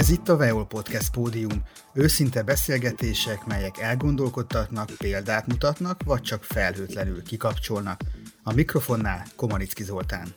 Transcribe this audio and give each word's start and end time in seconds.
Ez 0.00 0.10
itt 0.10 0.28
a 0.28 0.36
Veol 0.36 0.66
Podcast 0.66 1.10
pódium. 1.10 1.62
Őszinte 1.94 2.42
beszélgetések, 2.42 3.46
melyek 3.46 3.78
elgondolkodtatnak, 3.78 4.90
példát 4.98 5.46
mutatnak, 5.46 6.02
vagy 6.04 6.22
csak 6.22 6.44
felhőtlenül 6.44 7.22
kikapcsolnak. 7.22 8.00
A 8.42 8.52
mikrofonnál 8.52 9.26
Komanicki 9.36 9.82
Zoltán. 9.82 10.34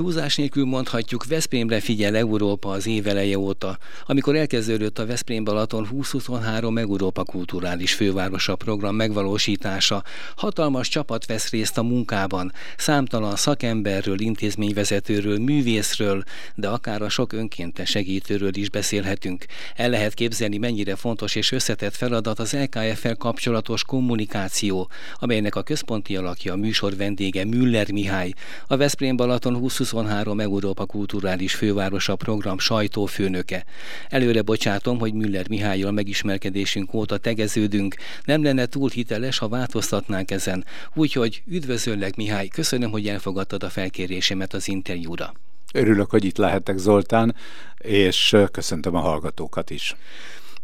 Túlzás 0.00 0.36
nélkül 0.36 0.64
mondhatjuk, 0.64 1.24
Veszprémre 1.24 1.80
figyel 1.80 2.16
Európa 2.16 2.70
az 2.70 2.86
éveleje 2.86 3.38
óta, 3.38 3.78
amikor 4.06 4.36
elkezdődött 4.36 4.98
a 4.98 5.06
Veszprém 5.06 5.44
Balaton 5.44 5.82
2023 5.82 6.78
Európa 6.78 7.24
Kulturális 7.24 7.94
Fővárosa 7.94 8.56
program 8.56 8.94
megvalósítása. 8.94 10.02
Hatalmas 10.36 10.88
csapat 10.88 11.26
vesz 11.26 11.50
részt 11.50 11.78
a 11.78 11.82
munkában, 11.82 12.52
számtalan 12.76 13.36
szakemberről, 13.36 14.20
intézményvezetőről, 14.20 15.38
művészről, 15.38 16.22
de 16.54 16.68
akár 16.68 17.02
a 17.02 17.08
sok 17.08 17.32
önkéntes 17.32 17.90
segítőről 17.90 18.56
is 18.56 18.70
beszélhetünk. 18.70 19.44
El 19.76 19.90
lehet 19.90 20.14
képzelni, 20.14 20.58
mennyire 20.58 20.96
fontos 20.96 21.34
és 21.34 21.52
összetett 21.52 21.96
feladat 21.96 22.38
az 22.38 22.52
LKF-fel 22.52 23.16
kapcsolatos 23.16 23.84
kommunikáció, 23.84 24.90
amelynek 25.18 25.54
a 25.54 25.62
központi 25.62 26.16
alakja 26.16 26.52
a 26.52 26.56
műsor 26.56 26.96
vendége 26.96 27.44
Müller 27.44 27.90
Mihály, 27.90 28.32
a 28.66 28.76
Veszprém 28.76 29.16
Balaton 29.16 29.56
20 29.56 29.88
23 29.90 30.40
Európa 30.40 30.86
Kulturális 30.86 31.54
Fővárosa 31.54 32.16
program 32.16 32.58
sajtófőnöke. 32.58 33.64
Előre 34.08 34.42
bocsátom, 34.42 34.98
hogy 34.98 35.12
Müller 35.12 35.48
Mihályjal 35.48 35.92
megismerkedésünk 35.92 36.94
óta 36.94 37.18
tegeződünk, 37.18 37.94
nem 38.24 38.42
lenne 38.42 38.66
túl 38.66 38.88
hiteles, 38.88 39.38
ha 39.38 39.48
változtatnánk 39.48 40.30
ezen. 40.30 40.64
Úgyhogy 40.94 41.42
üdvözöllek 41.46 42.16
Mihály, 42.16 42.48
köszönöm, 42.48 42.90
hogy 42.90 43.08
elfogadtad 43.08 43.62
a 43.62 43.68
felkérésemet 43.68 44.54
az 44.54 44.68
interjúra. 44.68 45.32
Örülök, 45.72 46.10
hogy 46.10 46.24
itt 46.24 46.36
lehetek 46.36 46.78
Zoltán, 46.78 47.34
és 47.78 48.36
köszöntöm 48.52 48.94
a 48.94 49.00
hallgatókat 49.00 49.70
is. 49.70 49.96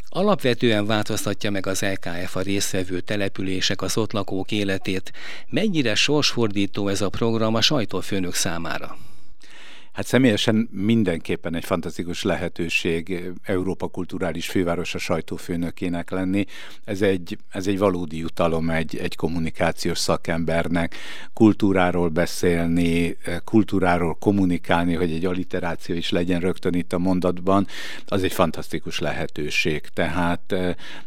Alapvetően 0.08 0.86
változtatja 0.86 1.50
meg 1.50 1.66
az 1.66 1.82
LKF 1.82 2.36
a 2.36 2.40
résztvevő 2.40 3.00
települések, 3.00 3.82
az 3.82 3.96
ott 3.96 4.12
lakók 4.12 4.50
életét. 4.50 5.12
Mennyire 5.48 5.94
sorsfordító 5.94 6.88
ez 6.88 7.00
a 7.00 7.08
program 7.08 7.54
a 7.54 7.60
sajtófőnök 7.60 8.34
számára? 8.34 8.96
Hát 9.96 10.06
személyesen 10.06 10.68
mindenképpen 10.72 11.54
egy 11.54 11.64
fantasztikus 11.64 12.22
lehetőség 12.22 13.30
Európa 13.42 13.86
kulturális 13.86 14.46
fővárosa 14.46 14.98
sajtófőnökének 14.98 16.10
lenni. 16.10 16.44
Ez 16.84 17.02
egy, 17.02 17.38
ez 17.50 17.66
egy 17.66 17.78
valódi 17.78 18.18
jutalom 18.18 18.70
egy, 18.70 18.96
egy 18.96 19.16
kommunikációs 19.16 19.98
szakembernek. 19.98 20.94
Kultúráról 21.32 22.08
beszélni, 22.08 23.16
kultúráról 23.44 24.14
kommunikálni, 24.14 24.94
hogy 24.94 25.12
egy 25.12 25.24
alliteráció 25.24 25.94
is 25.94 26.10
legyen 26.10 26.40
rögtön 26.40 26.74
itt 26.74 26.92
a 26.92 26.98
mondatban, 26.98 27.66
az 28.06 28.22
egy 28.22 28.32
fantasztikus 28.32 28.98
lehetőség. 28.98 29.80
Tehát 29.94 30.54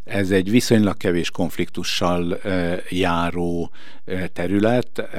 ez 0.04 0.32
egy 0.32 0.50
viszonylag 0.50 0.98
kevés 0.98 1.32
konfliktussal 1.32 2.40
járó 2.90 3.72
terület, 4.34 5.10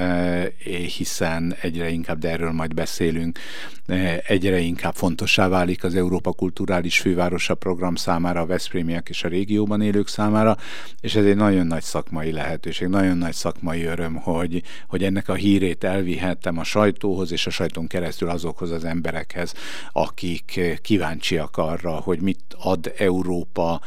hiszen 0.97 1.57
egyre 1.61 1.89
inkább, 1.89 2.19
de 2.19 2.31
erről 2.31 2.53
majd 2.53 2.75
beszélünk, 2.75 3.39
egyre 4.27 4.59
inkább 4.59 4.95
fontossá 4.95 5.49
válik 5.49 5.85
az 5.85 5.95
Európa 5.95 6.33
Kulturális 6.33 7.01
Fővárosa 7.01 7.55
program 7.55 7.95
számára, 7.95 8.41
a 8.41 8.47
Veszprémiek 8.47 9.09
és 9.09 9.25
a 9.25 9.29
régióban 9.29 9.81
élők 9.81 10.09
számára, 10.09 10.57
és 11.01 11.15
ez 11.15 11.25
egy 11.25 11.37
nagyon 11.37 11.67
nagy 11.67 11.83
szakmai 11.83 12.33
lehetőség, 12.33 12.89
nagyon 12.89 13.17
nagy 13.17 13.33
szakmai 13.33 13.85
öröm, 13.85 14.15
hogy, 14.15 14.63
hogy 14.89 15.05
ennek 15.05 15.29
a 15.29 15.35
hírét 15.35 15.85
elvihettem 15.85 16.59
a 16.59 16.65
sajtóhoz, 16.65 17.33
és 17.33 17.47
a 17.47 17.51
sajtón 17.51 17.87
keresztül 17.87 18.29
azokhoz 18.29 18.71
az 18.71 18.85
emberekhez, 18.85 19.55
akik 19.93 20.61
kíváncsiak 20.83 21.57
arra, 21.57 21.91
hogy 21.91 22.21
mit 22.21 22.41
ad 22.59 22.93
Európa 22.99 23.81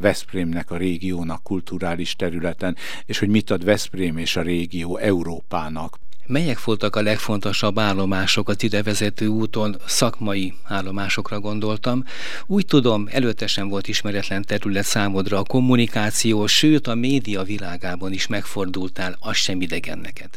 Veszprémnek, 0.00 0.70
a 0.70 0.76
régiónak 0.76 1.42
kulturális 1.42 2.16
területen, 2.16 2.76
és 3.06 3.18
hogy 3.18 3.28
mit 3.28 3.50
ad 3.50 3.64
Veszprém 3.64 4.16
és 4.16 4.36
a 4.36 4.42
régió 4.42 4.96
Európának. 4.96 5.98
Melyek 6.26 6.64
voltak 6.64 6.96
a 6.96 7.02
legfontosabb 7.02 7.78
állomások 7.78 8.48
az 8.48 8.62
ide 8.62 8.82
vezető 8.82 9.26
úton? 9.26 9.76
Szakmai 9.86 10.54
állomásokra 10.62 11.40
gondoltam. 11.40 12.04
Úgy 12.46 12.66
tudom, 12.66 13.08
előtte 13.10 13.46
sem 13.46 13.68
volt 13.68 13.88
ismeretlen 13.88 14.42
terület 14.42 14.84
számodra 14.84 15.38
a 15.38 15.42
kommunikáció, 15.42 16.46
sőt 16.46 16.86
a 16.86 16.94
média 16.94 17.42
világában 17.42 18.12
is 18.12 18.26
megfordultál, 18.26 19.16
az 19.20 19.36
sem 19.36 19.60
idegen 19.60 19.98
neked. 19.98 20.28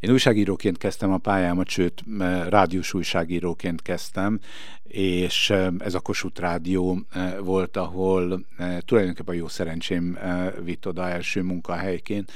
Én 0.00 0.10
újságíróként 0.10 0.78
kezdtem 0.78 1.12
a 1.12 1.18
pályámat, 1.18 1.68
sőt, 1.68 2.04
rádiós 2.48 2.94
újságíróként 2.94 3.82
kezdtem, 3.82 4.40
és 4.88 5.52
ez 5.78 5.94
a 5.94 6.00
Kossuth 6.00 6.40
Rádió 6.40 7.06
volt, 7.40 7.76
ahol 7.76 8.44
tulajdonképpen 8.84 9.34
jó 9.34 9.48
szerencsém 9.48 10.18
vitt 10.64 10.86
oda 10.86 11.08
első 11.08 11.42
munkahelyként, 11.42 12.32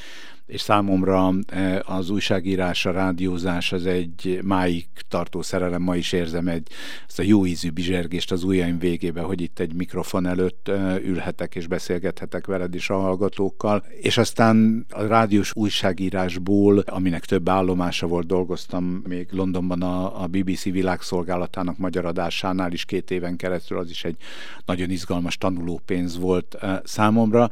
és 0.46 0.60
számomra 0.60 1.34
e, 1.46 1.82
az 1.86 2.10
újságírás, 2.10 2.86
a 2.86 2.90
rádiózás 2.90 3.72
az 3.72 3.86
egy 3.86 4.38
máig 4.42 4.86
tartó 5.08 5.42
szerelem, 5.42 5.82
ma 5.82 5.96
is 5.96 6.12
érzem 6.12 6.48
egy, 6.48 6.68
ezt 7.08 7.18
a 7.18 7.22
jó 7.22 7.46
ízű 7.46 7.70
bizsergést 7.70 8.32
az 8.32 8.42
ujjaim 8.42 8.78
végébe, 8.78 9.20
hogy 9.20 9.40
itt 9.40 9.58
egy 9.58 9.74
mikrofon 9.74 10.26
előtt 10.26 10.68
e, 10.68 10.98
ülhetek 11.04 11.54
és 11.54 11.66
beszélgethetek 11.66 12.46
veled 12.46 12.74
is 12.74 12.90
a 12.90 12.98
hallgatókkal, 12.98 13.84
és 14.00 14.18
aztán 14.18 14.86
a 14.90 15.02
rádiós 15.02 15.50
újságírásból, 15.54 16.78
aminek 16.78 17.24
több 17.24 17.48
állomása 17.48 18.06
volt, 18.06 18.26
dolgoztam 18.26 18.84
még 18.84 19.28
Londonban 19.30 19.82
a, 19.82 20.22
a 20.22 20.26
BBC 20.26 20.62
világszolgálatának 20.62 21.78
magyar 21.78 22.04
adásánál 22.04 22.72
is 22.72 22.84
két 22.84 23.10
éven 23.10 23.36
keresztül, 23.36 23.78
az 23.78 23.90
is 23.90 24.04
egy 24.04 24.16
nagyon 24.64 24.90
izgalmas 24.90 25.36
tanulópénz 25.36 26.18
volt 26.18 26.54
e, 26.54 26.80
számomra, 26.84 27.50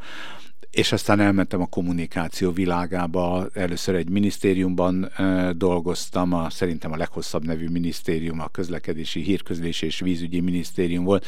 és 0.75 0.93
aztán 0.93 1.21
elmentem 1.21 1.61
a 1.61 1.67
kommunikáció 1.67 2.53
világába. 2.53 3.47
Először 3.53 3.95
egy 3.95 4.09
minisztériumban 4.09 5.05
e, 5.05 5.53
dolgoztam, 5.53 6.33
a, 6.33 6.51
szerintem 6.51 6.93
a 6.93 6.97
leghosszabb 6.97 7.45
nevű 7.45 7.69
minisztérium, 7.69 8.41
a 8.41 8.49
közlekedési, 8.49 9.21
hírközlés 9.21 9.83
és 9.83 10.01
vízügyi 10.01 10.41
minisztérium 10.41 11.05
volt. 11.05 11.27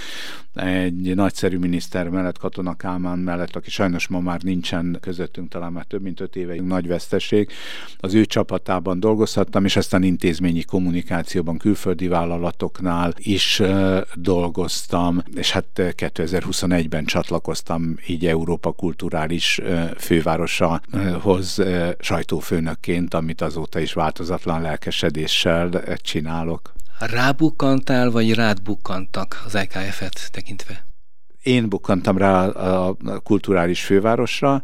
Egy 0.54 1.14
nagyszerű 1.14 1.58
miniszter 1.58 2.08
mellett, 2.08 2.38
Katona 2.38 2.74
Kálmán 2.74 3.18
mellett, 3.18 3.56
aki 3.56 3.70
sajnos 3.70 4.08
ma 4.08 4.20
már 4.20 4.42
nincsen 4.42 4.98
közöttünk, 5.00 5.48
talán 5.48 5.72
már 5.72 5.84
több 5.84 6.02
mint 6.02 6.20
öt 6.20 6.36
éve, 6.36 6.62
nagy 6.62 6.86
veszteség. 6.86 7.50
Az 7.98 8.14
ő 8.14 8.24
csapatában 8.24 9.00
dolgozhattam, 9.00 9.64
és 9.64 9.76
aztán 9.76 10.02
intézményi 10.02 10.62
kommunikációban, 10.62 11.58
külföldi 11.58 12.08
vállalatoknál 12.08 13.14
is 13.16 13.60
e, 13.60 14.04
dolgoztam, 14.14 15.22
és 15.34 15.50
hát 15.50 15.66
2021-ben 15.76 17.04
csatlakoztam 17.04 17.96
így 18.06 18.26
Európa 18.26 18.72
kulturális 18.72 19.34
is 19.36 19.60
fővárosahoz 19.98 21.62
sajtófőnökként, 21.98 23.14
amit 23.14 23.40
azóta 23.40 23.78
is 23.78 23.92
változatlan 23.92 24.60
lelkesedéssel 24.60 25.70
csinálok. 25.96 26.72
Rábukkantál, 26.98 28.10
vagy 28.10 28.34
rád 28.34 28.62
bukkantak 28.62 29.42
az 29.44 29.54
EKF-et 29.54 30.28
tekintve? 30.32 30.86
Én 31.42 31.68
bukkantam 31.68 32.18
rá 32.18 32.46
a 32.46 32.96
kulturális 33.22 33.84
fővárosra, 33.84 34.62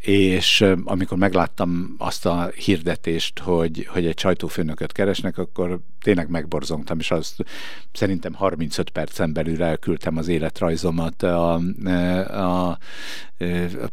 és 0.00 0.64
amikor 0.84 1.18
megláttam 1.18 1.94
azt 1.98 2.26
a 2.26 2.50
hirdetést, 2.56 3.38
hogy, 3.38 3.86
hogy 3.90 4.06
egy 4.06 4.18
sajtófőnököt 4.18 4.92
keresnek, 4.92 5.38
akkor 5.38 5.80
tényleg 6.02 6.30
megborzongtam, 6.30 6.98
és 6.98 7.10
azt 7.10 7.44
szerintem 7.92 8.34
35 8.34 8.90
percen 8.90 9.32
belül 9.32 9.62
elküldtem 9.62 10.16
az 10.16 10.28
életrajzomat 10.28 11.22
a, 11.22 11.54
a, 11.54 12.68
a 12.68 12.78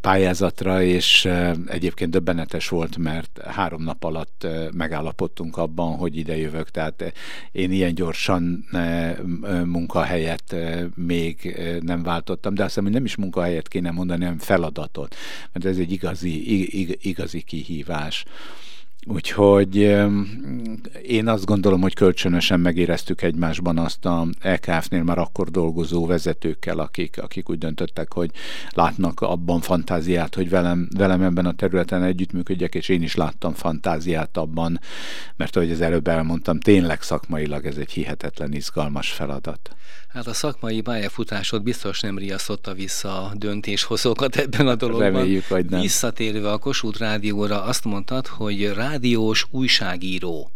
pályázatra, 0.00 0.82
és 0.82 1.28
egyébként 1.66 2.10
döbbenetes 2.10 2.68
volt, 2.68 2.96
mert 2.96 3.40
három 3.46 3.82
nap 3.82 4.04
alatt 4.04 4.46
megállapodtunk 4.72 5.56
abban, 5.56 5.96
hogy 5.96 6.16
ide 6.16 6.36
jövök, 6.36 6.70
tehát 6.70 7.12
én 7.52 7.72
ilyen 7.72 7.94
gyorsan 7.94 8.64
munkahelyet 9.64 10.54
még 10.94 11.58
nem 11.80 12.02
váltottam, 12.02 12.54
de 12.54 12.62
azt 12.62 12.68
hiszem, 12.68 12.84
hogy 12.84 12.92
nem 12.92 13.04
is 13.04 13.16
munkahelyet 13.16 13.68
kéne 13.68 13.90
mondani, 13.90 14.22
hanem 14.22 14.38
feladatot, 14.38 15.14
mert 15.52 15.66
ez 15.66 15.78
egy 15.78 15.92
igazi, 15.98 17.06
igazi 17.08 17.40
kihívás. 17.42 18.24
Úgyhogy 19.06 19.76
én 21.02 21.28
azt 21.28 21.44
gondolom, 21.44 21.80
hogy 21.80 21.94
kölcsönösen 21.94 22.60
megéreztük 22.60 23.22
egymásban 23.22 23.78
azt 23.78 24.04
a 24.04 24.26
EKF-nél 24.40 25.02
már 25.02 25.18
akkor 25.18 25.48
dolgozó 25.50 26.06
vezetőkkel, 26.06 26.78
akik, 26.78 27.22
akik 27.22 27.50
úgy 27.50 27.58
döntöttek, 27.58 28.12
hogy 28.12 28.30
látnak 28.70 29.20
abban 29.20 29.60
fantáziát, 29.60 30.34
hogy 30.34 30.48
velem, 30.48 30.88
velem 30.96 31.22
ebben 31.22 31.46
a 31.46 31.52
területen 31.52 32.02
együttműködjek, 32.02 32.74
és 32.74 32.88
én 32.88 33.02
is 33.02 33.14
láttam 33.14 33.52
fantáziát 33.52 34.36
abban, 34.36 34.80
mert 35.36 35.56
ahogy 35.56 35.70
az 35.70 35.80
előbb 35.80 36.08
elmondtam, 36.08 36.60
tényleg 36.60 37.02
szakmailag 37.02 37.66
ez 37.66 37.76
egy 37.76 37.90
hihetetlen 37.90 38.52
izgalmas 38.52 39.10
feladat. 39.10 39.76
Hát 40.18 40.26
a 40.26 40.32
szakmai 40.32 40.80
pályafutásod 40.80 41.62
biztos 41.62 42.00
nem 42.00 42.18
riasztotta 42.18 42.74
vissza 42.74 43.22
a 43.22 43.32
döntéshozókat 43.34 44.36
ebben 44.36 44.66
a 44.66 44.74
dologban. 44.74 45.12
Reméljük, 45.12 45.44
hogy 45.48 45.64
nem. 45.64 45.80
Visszatérve 45.80 46.50
a 46.50 46.58
Kossuth 46.58 46.98
Rádióra 46.98 47.62
azt 47.62 47.84
mondtad, 47.84 48.26
hogy 48.26 48.72
rádiós 48.72 49.46
újságíró. 49.50 50.50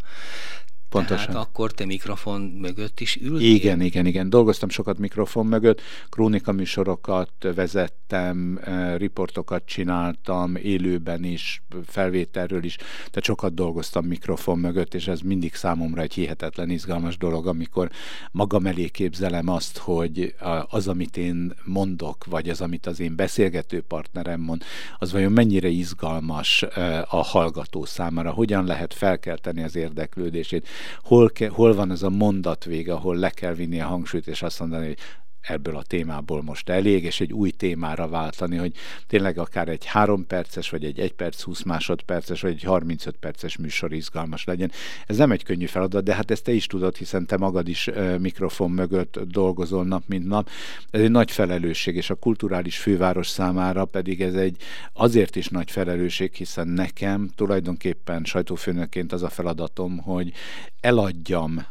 Pontosan. 0.92 1.26
Tehát 1.26 1.46
akkor 1.46 1.72
te 1.72 1.84
mikrofon 1.84 2.40
mögött 2.40 3.00
is 3.00 3.16
ültél? 3.16 3.54
Igen, 3.54 3.80
igen, 3.80 4.06
igen. 4.06 4.30
Dolgoztam 4.30 4.68
sokat 4.68 4.98
mikrofon 4.98 5.46
mögött, 5.46 5.80
krónika 6.08 6.52
műsorokat 6.52 7.30
vezettem, 7.54 8.60
eh, 8.64 8.96
riportokat 8.96 9.62
csináltam, 9.66 10.56
élőben 10.56 11.24
is, 11.24 11.62
felvételről 11.86 12.64
is, 12.64 12.76
tehát 12.76 13.22
sokat 13.22 13.54
dolgoztam 13.54 14.04
mikrofon 14.04 14.58
mögött, 14.58 14.94
és 14.94 15.08
ez 15.08 15.20
mindig 15.20 15.54
számomra 15.54 16.02
egy 16.02 16.14
hihetetlen 16.14 16.70
izgalmas 16.70 17.16
dolog, 17.16 17.46
amikor 17.46 17.90
magam 18.30 18.66
elé 18.66 18.88
képzelem 18.88 19.48
azt, 19.48 19.78
hogy 19.78 20.34
az, 20.68 20.88
amit 20.88 21.16
én 21.16 21.52
mondok, 21.64 22.24
vagy 22.24 22.48
az, 22.48 22.60
amit 22.60 22.86
az 22.86 23.00
én 23.00 23.16
beszélgető 23.16 23.80
partnerem 23.80 24.40
mond, 24.40 24.62
az 24.98 25.12
vajon 25.12 25.32
mennyire 25.32 25.68
izgalmas 25.68 26.62
eh, 26.62 27.14
a 27.14 27.22
hallgató 27.22 27.84
számára, 27.84 28.30
hogyan 28.30 28.64
lehet 28.64 28.94
felkelteni 28.94 29.62
az 29.62 29.76
érdeklődését, 29.76 30.68
hol, 31.02 31.30
ke, 31.30 31.48
hol 31.48 31.74
van 31.74 31.90
ez 31.90 32.02
a 32.02 32.10
mondat 32.10 32.64
vége, 32.64 32.92
ahol 32.92 33.16
le 33.16 33.30
kell 33.30 33.54
vinni 33.54 33.80
a 33.80 33.86
hangsúlyt, 33.86 34.26
és 34.26 34.42
azt 34.42 34.60
mondani, 34.60 34.86
hogy 34.86 34.98
ebből 35.42 35.76
a 35.76 35.82
témából 35.82 36.42
most 36.42 36.68
elég, 36.68 37.04
és 37.04 37.20
egy 37.20 37.32
új 37.32 37.50
témára 37.50 38.08
váltani, 38.08 38.56
hogy 38.56 38.72
tényleg 39.06 39.38
akár 39.38 39.68
egy 39.68 39.84
három 39.84 40.26
perces, 40.26 40.70
vagy 40.70 40.84
egy 40.84 41.00
egy 41.00 41.12
perc, 41.12 41.42
20 41.42 41.62
másodperces, 41.62 42.40
vagy 42.40 42.52
egy 42.52 42.62
35 42.62 43.16
perces 43.16 43.56
műsor 43.56 43.92
izgalmas 43.92 44.44
legyen. 44.44 44.70
Ez 45.06 45.16
nem 45.16 45.30
egy 45.30 45.42
könnyű 45.42 45.66
feladat, 45.66 46.04
de 46.04 46.14
hát 46.14 46.30
ezt 46.30 46.44
te 46.44 46.52
is 46.52 46.66
tudod, 46.66 46.96
hiszen 46.96 47.26
te 47.26 47.36
magad 47.36 47.68
is 47.68 47.90
mikrofon 48.18 48.70
mögött 48.70 49.18
dolgozol 49.18 49.84
nap, 49.84 50.02
mint 50.06 50.26
nap. 50.26 50.48
Ez 50.90 51.00
egy 51.00 51.10
nagy 51.10 51.30
felelősség, 51.30 51.96
és 51.96 52.10
a 52.10 52.14
kulturális 52.14 52.78
főváros 52.78 53.28
számára 53.28 53.84
pedig 53.84 54.20
ez 54.20 54.34
egy 54.34 54.56
azért 54.92 55.36
is 55.36 55.48
nagy 55.48 55.70
felelősség, 55.70 56.34
hiszen 56.34 56.68
nekem 56.68 57.30
tulajdonképpen 57.36 58.24
sajtófőnökként 58.24 59.12
az 59.12 59.22
a 59.22 59.28
feladatom, 59.28 59.98
hogy 59.98 60.32
eladjam 60.80 61.66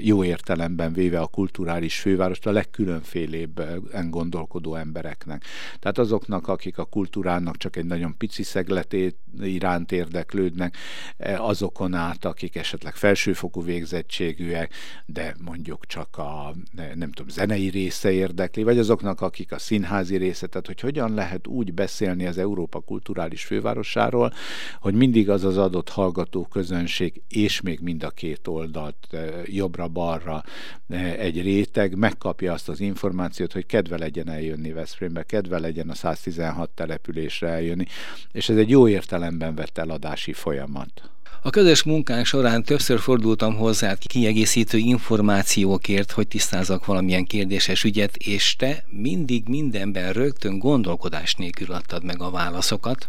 jó 0.00 0.24
értelemben 0.24 0.92
véve 0.92 1.20
a 1.20 1.26
kulturális 1.26 1.98
fővárost 1.98 2.46
a 2.46 2.50
legkülönbözőbb 2.52 2.90
legkülönfélébben 2.92 4.10
gondolkodó 4.10 4.74
embereknek. 4.74 5.44
Tehát 5.78 5.98
azoknak, 5.98 6.48
akik 6.48 6.78
a 6.78 6.84
kultúrának 6.84 7.56
csak 7.56 7.76
egy 7.76 7.84
nagyon 7.84 8.16
pici 8.16 8.42
szegletét 8.42 9.16
iránt 9.40 9.92
érdeklődnek, 9.92 10.76
e, 11.16 11.42
azokon 11.42 11.94
át, 11.94 12.24
akik 12.24 12.56
esetleg 12.56 12.94
felsőfokú 12.94 13.62
végzettségűek, 13.62 14.74
de 15.06 15.34
mondjuk 15.44 15.86
csak 15.86 16.18
a 16.18 16.54
nem 16.94 17.12
tudom, 17.12 17.28
zenei 17.28 17.68
része 17.68 18.10
érdekli, 18.10 18.62
vagy 18.62 18.78
azoknak, 18.78 19.20
akik 19.20 19.52
a 19.52 19.58
színházi 19.58 20.16
része, 20.16 20.46
tehát 20.46 20.66
hogy 20.66 20.80
hogyan 20.80 21.14
lehet 21.14 21.46
úgy 21.46 21.74
beszélni 21.74 22.26
az 22.26 22.38
Európa 22.38 22.80
kulturális 22.80 23.44
fővárosáról, 23.44 24.32
hogy 24.80 24.94
mindig 24.94 25.30
az 25.30 25.44
az 25.44 25.58
adott 25.58 25.88
hallgató 25.88 26.46
közönség, 26.46 27.22
és 27.28 27.60
még 27.60 27.80
mind 27.80 28.02
a 28.02 28.10
két 28.10 28.48
oldalt 28.48 28.96
e, 29.10 29.42
jobbra-balra 29.44 30.42
e, 30.88 30.96
egy 30.96 31.42
réteg 31.42 31.94
megkapja 31.94 32.52
azt 32.52 32.68
az 32.68 32.80
információt, 32.82 33.52
hogy 33.52 33.66
kedve 33.66 33.98
legyen 33.98 34.28
eljönni 34.28 34.72
Veszprémbe, 34.72 35.22
kedve 35.22 35.58
legyen 35.58 35.90
a 35.90 35.94
116 35.94 36.70
településre 36.70 37.48
eljönni, 37.48 37.86
és 38.32 38.48
ez 38.48 38.56
egy 38.56 38.70
jó 38.70 38.88
értelemben 38.88 39.54
vett 39.54 39.78
eladási 39.78 40.32
folyamat. 40.32 41.10
A 41.40 41.50
közös 41.50 41.82
munkánk 41.82 42.26
során 42.26 42.62
többször 42.62 42.98
fordultam 42.98 43.56
hozzá 43.56 43.94
kiegészítő 43.94 44.78
információkért, 44.78 46.10
hogy 46.10 46.28
tisztázzak 46.28 46.86
valamilyen 46.86 47.24
kérdéses 47.24 47.84
ügyet, 47.84 48.16
és 48.16 48.56
te 48.56 48.84
mindig 48.88 49.48
mindenben 49.48 50.12
rögtön 50.12 50.58
gondolkodás 50.58 51.34
nélkül 51.34 51.72
adtad 51.72 52.04
meg 52.04 52.20
a 52.20 52.30
válaszokat. 52.30 53.08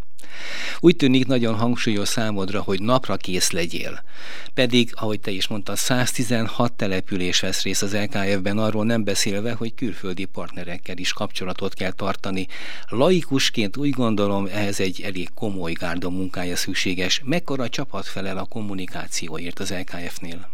Úgy 0.80 0.96
tűnik 0.96 1.26
nagyon 1.26 1.56
hangsúlyos 1.56 2.08
számodra, 2.08 2.62
hogy 2.62 2.82
napra 2.82 3.18
kész 3.18 3.52
legyél. 3.52 4.04
Pedig, 4.54 4.92
ahogy 4.96 5.20
te 5.20 5.32
is 5.32 5.48
mondtad, 5.48 5.78
116 5.78 6.74
település 6.74 7.40
vesz 7.40 7.64
részt 7.64 7.84
az 7.84 7.94
LKF-ben, 7.94 8.58
arról 8.58 8.86
nem 8.86 9.04
beszélve, 9.04 9.54
hogy 9.54 9.74
külföldi 9.74 10.26
partnerekkel 10.26 10.98
is 10.98 11.14
kapcsolatot 11.14 11.74
kell 11.74 11.92
tartani. 11.92 12.48
Laikusként 12.88 13.78
úgy 13.78 13.90
gondolom, 13.90 14.48
ehhez 14.52 14.80
egy 14.80 15.02
elég 15.02 15.30
komoly 15.34 15.72
gárda 15.72 16.10
munkája 16.10 16.56
szükséges. 16.56 17.22
Mekkora 17.26 17.70
csapat 17.70 18.08
felel 18.14 18.38
a 18.38 18.46
kommunikációért 18.46 19.60
az 19.60 19.72
LKF-nél? 19.72 20.50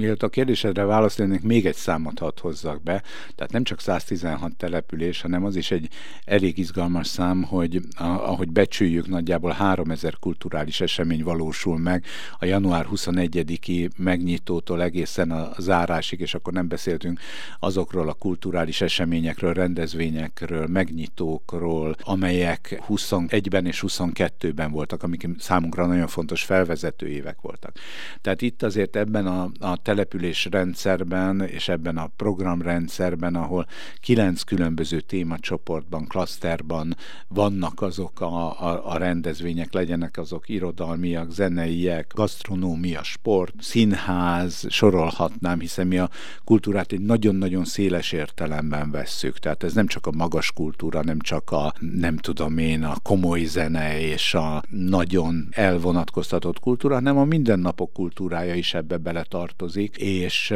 Mielőtt 0.00 0.22
a 0.22 0.28
kérdésedre 0.28 0.84
válaszolnék, 0.84 1.42
még 1.42 1.66
egy 1.66 1.74
számot 1.74 2.18
hadd 2.18 2.40
hozzak 2.40 2.82
be. 2.82 3.02
Tehát 3.34 3.52
nem 3.52 3.64
csak 3.64 3.80
116 3.80 4.56
település, 4.56 5.20
hanem 5.20 5.44
az 5.44 5.56
is 5.56 5.70
egy 5.70 5.88
elég 6.24 6.58
izgalmas 6.58 7.06
szám, 7.06 7.42
hogy 7.42 7.80
ahogy 7.98 8.48
becsüljük, 8.48 9.08
nagyjából 9.08 9.50
3000 9.50 10.16
kulturális 10.20 10.80
esemény 10.80 11.22
valósul 11.22 11.78
meg 11.78 12.04
a 12.38 12.44
január 12.44 12.86
21-i 12.92 13.90
megnyitótól 13.96 14.82
egészen 14.82 15.30
a 15.30 15.50
zárásig, 15.58 16.20
és 16.20 16.34
akkor 16.34 16.52
nem 16.52 16.68
beszéltünk 16.68 17.20
azokról 17.58 18.08
a 18.08 18.12
kulturális 18.12 18.80
eseményekről, 18.80 19.52
rendezvényekről, 19.52 20.66
megnyitókról, 20.66 21.96
amelyek 22.02 22.82
21-ben 22.88 23.66
és 23.66 23.84
22-ben 23.86 24.70
voltak, 24.70 25.02
amik 25.02 25.28
számunkra 25.38 25.86
nagyon 25.86 26.08
fontos 26.08 26.42
felvezető 26.42 27.08
évek 27.08 27.40
voltak. 27.40 27.72
Tehát 28.20 28.42
itt 28.42 28.62
azért 28.62 28.96
ebben 28.96 29.26
a, 29.26 29.50
a 29.58 29.82
település 29.90 30.48
rendszerben 30.50 31.40
és 31.40 31.68
ebben 31.68 31.96
a 31.96 32.10
programrendszerben, 32.16 33.34
ahol 33.34 33.66
kilenc 34.00 34.42
különböző 34.42 35.00
témacsoportban, 35.00 36.06
klaszterban 36.06 36.96
vannak 37.28 37.82
azok 37.82 38.20
a, 38.20 38.60
a, 38.60 38.90
a 38.92 38.96
rendezvények, 38.96 39.72
legyenek 39.72 40.16
azok 40.18 40.48
irodalmiak, 40.48 41.30
zeneiek, 41.30 42.12
gasztronómia, 42.14 43.02
sport, 43.02 43.54
színház, 43.58 44.64
sorolhatnám, 44.68 45.60
hiszen 45.60 45.86
mi 45.86 45.98
a 45.98 46.10
kultúrát 46.44 46.92
egy 46.92 47.00
nagyon-nagyon 47.00 47.64
széles 47.64 48.12
értelemben 48.12 48.90
vesszük. 48.90 49.38
Tehát 49.38 49.62
ez 49.62 49.72
nem 49.74 49.86
csak 49.86 50.06
a 50.06 50.12
magas 50.16 50.52
kultúra, 50.52 51.02
nem 51.02 51.20
csak 51.20 51.50
a, 51.50 51.74
nem 51.78 52.16
tudom 52.16 52.58
én, 52.58 52.84
a 52.84 52.94
komoly 53.02 53.44
zene 53.44 54.00
és 54.00 54.34
a 54.34 54.62
nagyon 54.68 55.48
elvonatkoztatott 55.50 56.60
kultúra, 56.60 56.94
hanem 56.94 57.18
a 57.18 57.24
mindennapok 57.24 57.92
kultúrája 57.92 58.54
is 58.54 58.74
ebbe 58.74 58.96
beletartozik 58.96 59.78
tartozik, 59.88 59.96
és, 59.96 60.54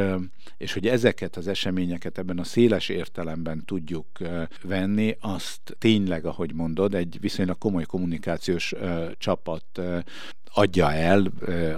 és 0.57 0.73
hogy 0.73 0.87
ezeket 0.87 1.37
az 1.37 1.49
eseményeket 1.49 2.19
ebben 2.19 2.39
a 2.39 2.45
széles 2.45 2.89
értelemben 2.89 3.65
tudjuk 3.65 4.07
venni, 4.63 5.17
azt 5.21 5.77
tényleg, 5.79 6.25
ahogy 6.25 6.55
mondod, 6.55 6.95
egy 6.95 7.17
viszonylag 7.21 7.59
komoly 7.59 7.85
kommunikációs 7.85 8.75
csapat 9.19 9.81
adja 10.55 10.93
el, 10.93 11.27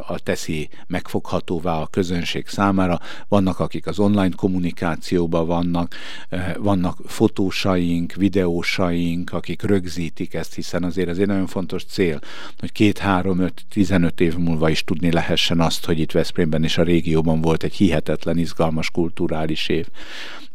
a 0.07 0.19
teszi 0.19 0.69
megfoghatóvá 0.87 1.81
a 1.81 1.87
közönség 1.87 2.47
számára. 2.47 3.01
Vannak, 3.29 3.61
akik 3.61 3.87
az 3.87 3.99
online 3.99 4.35
kommunikációban 4.37 5.47
vannak, 5.47 5.95
vannak 6.59 6.99
fotósaink, 7.07 8.13
videósaink, 8.13 9.33
akik 9.33 9.63
rögzítik 9.63 10.35
ezt, 10.35 10.55
hiszen 10.55 10.85
azért 10.85 11.09
ez 11.09 11.19
egy 11.19 11.27
nagyon 11.27 11.47
fontos 11.47 11.85
cél, 11.85 12.21
hogy 12.59 12.73
két, 12.73 12.99
három, 12.99 13.39
öt, 13.39 13.65
tizenöt 13.71 14.21
év 14.21 14.37
múlva 14.37 14.69
is 14.69 14.85
tudni 14.85 15.13
lehessen 15.13 15.61
azt, 15.61 15.85
hogy 15.85 15.99
itt 15.99 16.13
Veszprémben 16.13 16.65
és 16.65 16.79
a 16.79 16.83
régióban 16.83 17.41
volt 17.41 17.63
egy 17.63 17.75
hihetetlen, 17.75 18.39
izgalmas 18.39 18.91
kulturális 18.91 19.69
év. 19.69 19.87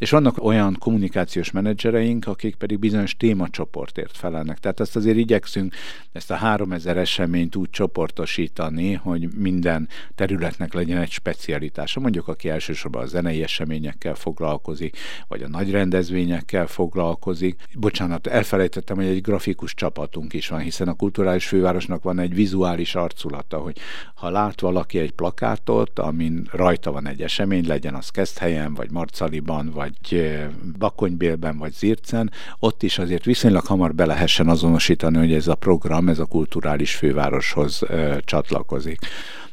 És 0.01 0.09
vannak 0.09 0.43
olyan 0.43 0.75
kommunikációs 0.79 1.51
menedzsereink, 1.51 2.27
akik 2.27 2.55
pedig 2.55 2.79
bizonyos 2.79 3.17
témacsoportért 3.17 4.17
felelnek. 4.17 4.59
Tehát 4.59 4.79
ezt 4.79 4.95
azért 4.95 5.17
igyekszünk, 5.17 5.75
ezt 6.11 6.31
a 6.31 6.35
3000 6.35 6.97
eseményt 6.97 7.55
úgy 7.55 7.69
csoportosítani, 8.11 8.93
hogy 8.93 9.27
minden 9.35 9.87
területnek 10.15 10.73
legyen 10.73 10.97
egy 10.97 11.09
specialitása. 11.11 11.99
Mondjuk, 11.99 12.27
aki 12.27 12.49
elsősorban 12.49 13.01
a 13.01 13.05
zenei 13.05 13.43
eseményekkel 13.43 14.15
foglalkozik, 14.15 14.97
vagy 15.27 15.41
a 15.41 15.47
nagy 15.47 15.71
rendezvényekkel 15.71 16.67
foglalkozik. 16.67 17.55
Bocsánat, 17.75 18.27
elfelejtettem, 18.27 18.95
hogy 18.95 19.05
egy 19.05 19.21
grafikus 19.21 19.73
csapatunk 19.73 20.33
is 20.33 20.47
van, 20.47 20.59
hiszen 20.59 20.87
a 20.87 20.93
kulturális 20.93 21.47
fővárosnak 21.47 22.03
van 22.03 22.19
egy 22.19 22.33
vizuális 22.33 22.95
arculata, 22.95 23.57
hogy 23.57 23.77
ha 24.15 24.29
lát 24.29 24.61
valaki 24.61 24.99
egy 24.99 25.11
plakátot, 25.11 25.99
amin 25.99 26.47
rajta 26.51 26.91
van 26.91 27.07
egy 27.07 27.21
esemény, 27.21 27.67
legyen 27.67 27.95
az 27.95 28.09
Keszthelyen, 28.09 28.73
vagy 28.73 28.91
Marcaliban, 28.91 29.69
vagy 29.69 29.93
Bakonybélben, 30.77 31.57
vagy 31.57 31.73
Zircen, 31.73 32.31
ott 32.59 32.83
is 32.83 32.97
azért 32.97 33.25
viszonylag 33.25 33.65
hamar 33.65 33.95
be 33.95 34.05
lehessen 34.05 34.47
azonosítani, 34.47 35.17
hogy 35.17 35.33
ez 35.33 35.47
a 35.47 35.55
program, 35.55 36.09
ez 36.09 36.19
a 36.19 36.25
kulturális 36.25 36.95
fővároshoz 36.95 37.81
csatlakozik. 38.25 38.99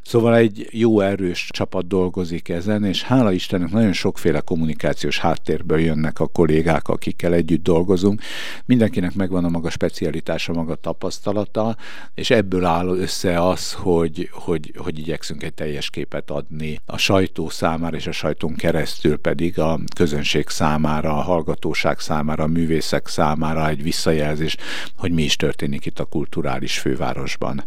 Szóval 0.08 0.36
egy 0.36 0.68
jó 0.70 1.00
erős 1.00 1.48
csapat 1.52 1.86
dolgozik 1.86 2.48
ezen, 2.48 2.84
és 2.84 3.02
hála 3.02 3.32
Istennek 3.32 3.70
nagyon 3.70 3.92
sokféle 3.92 4.40
kommunikációs 4.40 5.18
háttérből 5.18 5.80
jönnek 5.80 6.20
a 6.20 6.26
kollégák, 6.26 6.88
akikkel 6.88 7.32
együtt 7.34 7.62
dolgozunk. 7.62 8.20
Mindenkinek 8.64 9.14
megvan 9.14 9.44
a 9.44 9.48
maga 9.48 9.70
specialitása, 9.70 10.52
maga 10.52 10.74
tapasztalata, 10.74 11.76
és 12.14 12.30
ebből 12.30 12.64
áll 12.64 12.88
össze 12.88 13.48
az, 13.48 13.72
hogy, 13.72 14.28
hogy, 14.32 14.72
hogy 14.76 14.98
igyekszünk 14.98 15.42
egy 15.42 15.54
teljes 15.54 15.90
képet 15.90 16.30
adni 16.30 16.80
a 16.86 16.96
sajtó 16.96 17.48
számára, 17.48 17.96
és 17.96 18.06
a 18.06 18.12
sajtón 18.12 18.54
keresztül 18.54 19.16
pedig 19.16 19.58
a 19.58 19.78
közönség 19.94 20.48
számára, 20.48 21.16
a 21.16 21.22
hallgatóság 21.22 21.98
számára, 21.98 22.44
a 22.44 22.46
művészek 22.46 23.06
számára 23.06 23.68
egy 23.68 23.82
visszajelzés, 23.82 24.56
hogy 24.96 25.12
mi 25.12 25.22
is 25.22 25.36
történik 25.36 25.86
itt 25.86 25.98
a 25.98 26.04
kulturális 26.04 26.78
fővárosban. 26.78 27.64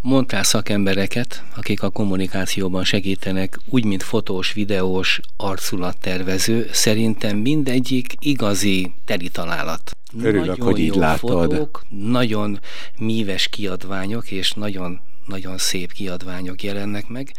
Mondtál 0.00 0.42
szakembereket, 0.42 1.44
akik 1.56 1.82
a 1.82 1.90
kommunikációban 1.90 2.84
segítenek, 2.84 3.58
úgy, 3.68 3.84
mint 3.84 4.02
fotós, 4.02 4.52
videós, 4.52 5.20
arculattervező. 5.36 6.68
Szerintem 6.72 7.36
mindegyik 7.36 8.14
igazi 8.18 8.92
teli 9.04 9.28
találat. 9.28 9.96
Örülök, 10.22 10.46
nagyon 10.46 10.66
hogy 10.66 10.78
így 10.78 10.94
jó 10.94 11.00
látod. 11.00 11.50
Fotók, 11.50 11.84
nagyon 11.88 12.60
míves 12.98 13.48
kiadványok, 13.48 14.30
és 14.30 14.52
nagyon 14.52 15.00
nagyon 15.28 15.58
szép 15.58 15.92
kiadványok 15.92 16.62
jelennek 16.62 17.08
meg, 17.08 17.32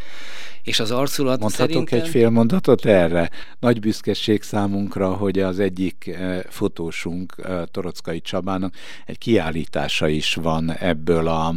és 0.64 0.80
az 0.80 0.92
arculat 0.92 1.40
Mondhatok 1.40 1.70
szerintem... 1.70 2.00
egy 2.00 2.08
fél 2.08 2.30
mondatot 2.30 2.86
erre? 2.86 3.30
Nagy 3.60 3.80
büszkeség 3.80 4.42
számunkra, 4.42 5.14
hogy 5.14 5.40
az 5.40 5.60
egyik 5.60 6.08
eh, 6.08 6.40
fotósunk, 6.50 7.36
eh, 7.44 7.62
Torockai 7.72 8.22
Csabának 8.22 8.76
egy 9.06 9.18
kiállítása 9.18 10.08
is 10.08 10.36
van 10.36 10.72
ebből 10.72 11.28
a, 11.28 11.48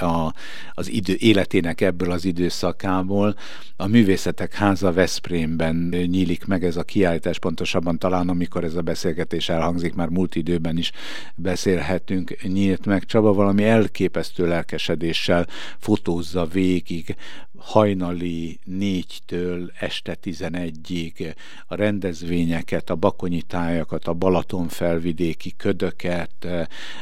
a, 0.00 0.34
az 0.74 0.90
idő, 0.90 1.14
életének 1.18 1.80
ebből 1.80 2.10
az 2.10 2.24
időszakából. 2.24 3.36
A 3.76 3.86
Művészetek 3.86 4.54
Háza 4.54 4.92
Veszprémben 4.92 5.76
nyílik 6.06 6.44
meg 6.44 6.64
ez 6.64 6.76
a 6.76 6.82
kiállítás, 6.82 7.38
pontosabban 7.38 7.98
talán 7.98 8.28
amikor 8.28 8.64
ez 8.64 8.74
a 8.74 8.82
beszélgetés 8.82 9.48
elhangzik, 9.48 9.94
már 9.94 10.08
múlt 10.08 10.34
időben 10.34 10.76
is 10.78 10.92
beszélhetünk, 11.34 12.42
nyílt 12.42 12.86
meg. 12.86 13.04
Csaba 13.04 13.32
valami 13.32 13.64
elképesztő 13.64 14.46
lelkesedéssel 14.46 15.46
fotózza 15.78 16.46
végig 16.46 17.16
hajnali 17.60 18.58
négytől 18.64 19.72
este 19.78 20.14
tizenegyig 20.14 21.34
a 21.66 21.74
rendezvényeket, 21.74 22.90
a 22.90 22.94
bakonyi 22.94 23.42
tájakat, 23.42 24.06
a 24.06 24.12
Balaton 24.12 24.68
felvidéki 24.68 25.54
ködöket, 25.56 26.46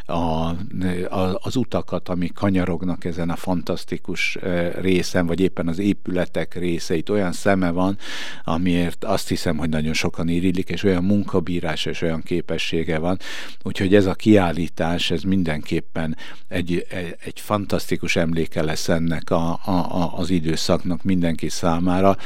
a, 0.05 0.13
a, 0.15 1.39
az 1.41 1.57
utakat, 1.57 2.09
amik 2.09 2.33
kanyarognak 2.33 3.05
ezen 3.05 3.31
a 3.31 3.37
fantasztikus 3.37 4.37
e, 4.37 4.81
részen, 4.81 5.27
vagy 5.27 5.41
éppen 5.41 5.69
az 5.69 5.79
épületek 5.79 6.55
részeit. 6.55 7.09
Olyan 7.09 7.33
szeme 7.33 7.71
van, 7.71 7.99
amiért 8.45 9.05
azt 9.05 9.29
hiszem, 9.29 9.57
hogy 9.57 9.69
nagyon 9.69 9.93
sokan 9.93 10.29
irilik, 10.29 10.69
és 10.69 10.83
olyan 10.83 11.05
munkabírás 11.05 11.87
és 11.87 12.03
olyan 12.03 12.23
képessége 12.23 12.99
van. 12.99 13.19
Úgyhogy 13.63 13.95
ez 13.95 14.07
a 14.07 14.15
kiállítás, 14.15 15.11
ez 15.11 15.23
mindenképpen 15.23 16.17
egy, 16.49 16.87
egy, 16.89 17.17
egy 17.25 17.41
fantasztikus 17.41 18.17
emléke 18.17 18.63
lesz 18.63 18.89
ennek 18.89 19.31
a, 19.31 19.51
a, 19.65 20.13
az 20.17 20.31
idő 20.31 20.48
időszaknak 20.49 21.03
mindenki 21.03 21.49
számára. 21.49 22.17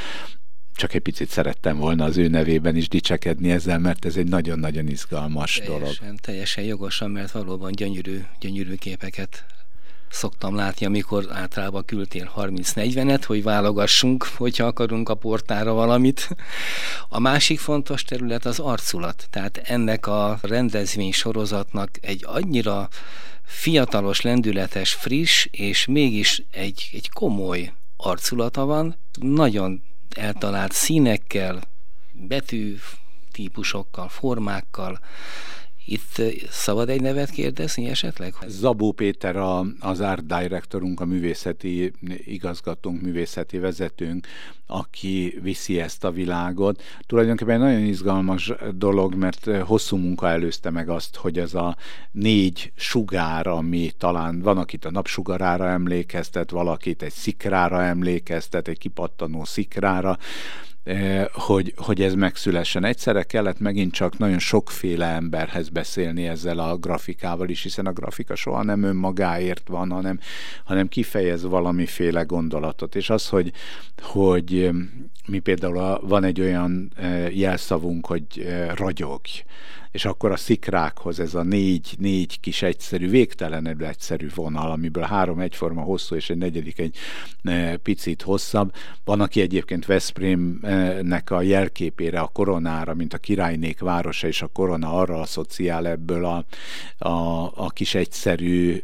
Csak 0.75 0.93
egy 0.93 1.01
picit 1.01 1.29
szerettem 1.29 1.77
volna 1.77 2.03
az 2.03 2.17
ő 2.17 2.27
nevében 2.27 2.75
is 2.75 2.87
dicsekedni 2.87 3.51
ezzel, 3.51 3.79
mert 3.79 4.05
ez 4.05 4.15
egy 4.15 4.27
nagyon-nagyon 4.27 4.87
izgalmas 4.87 5.55
teljesen, 5.55 5.79
dolog. 5.79 6.19
Teljesen 6.19 6.63
jogosan, 6.63 7.11
mert 7.11 7.31
valóban 7.31 7.71
gyönyörű, 7.71 8.23
gyönyörű 8.39 8.75
képeket 8.75 9.45
szoktam 10.09 10.55
látni, 10.55 10.85
amikor 10.85 11.25
általában 11.31 11.85
küldtél 11.85 12.33
30-40-et, 12.35 13.23
hogy 13.25 13.43
válogassunk, 13.43 14.23
hogyha 14.23 14.65
akarunk 14.65 15.09
a 15.09 15.15
portára 15.15 15.73
valamit. 15.73 16.29
A 17.09 17.19
másik 17.19 17.59
fontos 17.59 18.03
terület 18.03 18.45
az 18.45 18.59
arculat. 18.59 19.27
Tehát 19.29 19.57
ennek 19.57 20.07
a 20.07 20.39
rendezvény 20.41 21.11
sorozatnak 21.11 21.89
egy 22.01 22.23
annyira 22.27 22.89
fiatalos, 23.43 24.21
lendületes, 24.21 24.93
friss, 24.93 25.47
és 25.51 25.85
mégis 25.85 26.43
egy, 26.51 26.89
egy 26.93 27.09
komoly 27.09 27.73
arculata 28.03 28.65
van, 28.65 28.95
nagyon 29.19 29.83
eltalált 30.15 30.71
színekkel, 30.71 31.61
betű 32.11 32.77
típusokkal, 33.31 34.09
formákkal, 34.09 34.99
itt 35.85 36.21
szabad 36.49 36.89
egy 36.89 37.01
nevet 37.01 37.29
kérdezni 37.29 37.87
esetleg? 37.87 38.33
Zabó 38.47 38.91
Péter 38.91 39.35
a, 39.35 39.65
az 39.79 39.99
art 39.99 40.25
directorunk, 40.25 40.99
a 40.99 41.05
művészeti 41.05 41.91
igazgatónk, 42.25 43.01
művészeti 43.01 43.57
vezetőnk, 43.57 44.27
aki 44.67 45.39
viszi 45.41 45.79
ezt 45.79 46.03
a 46.03 46.11
világot. 46.11 46.81
Tulajdonképpen 47.05 47.59
nagyon 47.59 47.85
izgalmas 47.85 48.53
dolog, 48.75 49.15
mert 49.15 49.57
hosszú 49.57 49.97
munka 49.97 50.29
előzte 50.29 50.69
meg 50.69 50.89
azt, 50.89 51.15
hogy 51.15 51.39
ez 51.39 51.53
a 51.53 51.77
négy 52.11 52.71
sugár, 52.75 53.47
ami 53.47 53.91
talán 53.97 54.41
van, 54.41 54.57
akit 54.57 54.85
a 54.85 54.91
napsugarára 54.91 55.67
emlékeztet, 55.67 56.49
valakit 56.49 57.01
egy 57.01 57.11
szikrára 57.11 57.81
emlékeztet, 57.83 58.67
egy 58.67 58.77
kipattanó 58.77 59.43
szikrára, 59.43 60.17
hogy, 61.31 61.73
hogy 61.77 62.01
ez 62.01 62.13
megszülessen. 62.13 62.83
Egyszerre 62.83 63.23
kellett 63.23 63.59
megint 63.59 63.93
csak 63.93 64.17
nagyon 64.17 64.39
sokféle 64.39 65.05
emberhez 65.05 65.69
beszélni 65.69 66.27
ezzel 66.27 66.59
a 66.59 66.77
grafikával 66.77 67.49
is, 67.49 67.63
hiszen 67.63 67.85
a 67.85 67.93
grafika 67.93 68.35
soha 68.35 68.63
nem 68.63 68.83
önmagáért 68.83 69.67
van, 69.67 69.91
hanem, 69.91 70.19
hanem 70.63 70.87
kifejez 70.87 71.43
valamiféle 71.43 72.21
gondolatot. 72.21 72.95
És 72.95 73.09
az, 73.09 73.29
hogy, 73.29 73.51
hogy 74.01 74.69
mi 75.27 75.39
például 75.39 75.77
a, 75.77 75.99
van 76.01 76.23
egy 76.23 76.41
olyan 76.41 76.91
eh, 76.95 77.37
jelszavunk, 77.37 78.05
hogy 78.05 78.25
eh, 78.35 78.71
ragyogj, 78.75 79.43
és 79.93 80.05
akkor 80.05 80.31
a 80.31 80.35
szikrákhoz 80.37 81.19
ez 81.19 81.33
a 81.33 81.43
négy, 81.43 81.95
négy 81.99 82.39
kis 82.39 82.61
egyszerű, 82.61 83.09
végtelenebb 83.09 83.81
egyszerű 83.81 84.27
vonal, 84.35 84.71
amiből 84.71 85.03
három 85.03 85.39
egyforma 85.39 85.81
hosszú, 85.81 86.15
és 86.15 86.29
egy 86.29 86.37
negyedik 86.37 86.79
egy 86.79 86.97
picit 87.83 88.21
hosszabb. 88.21 88.73
Van, 89.03 89.21
aki 89.21 89.41
egyébként 89.41 89.85
Veszprémnek 90.73 91.31
a 91.31 91.41
jelképére, 91.41 92.19
a 92.19 92.27
koronára, 92.27 92.93
mint 92.93 93.13
a 93.13 93.17
királynék 93.17 93.79
városa, 93.79 94.27
és 94.27 94.41
a 94.41 94.47
korona 94.47 94.93
arra 94.93 95.19
asszociál 95.19 95.87
ebből 95.87 96.25
a, 96.25 96.45
a, 96.97 97.43
a 97.55 97.69
kis 97.69 97.95
egyszerű 97.95 98.81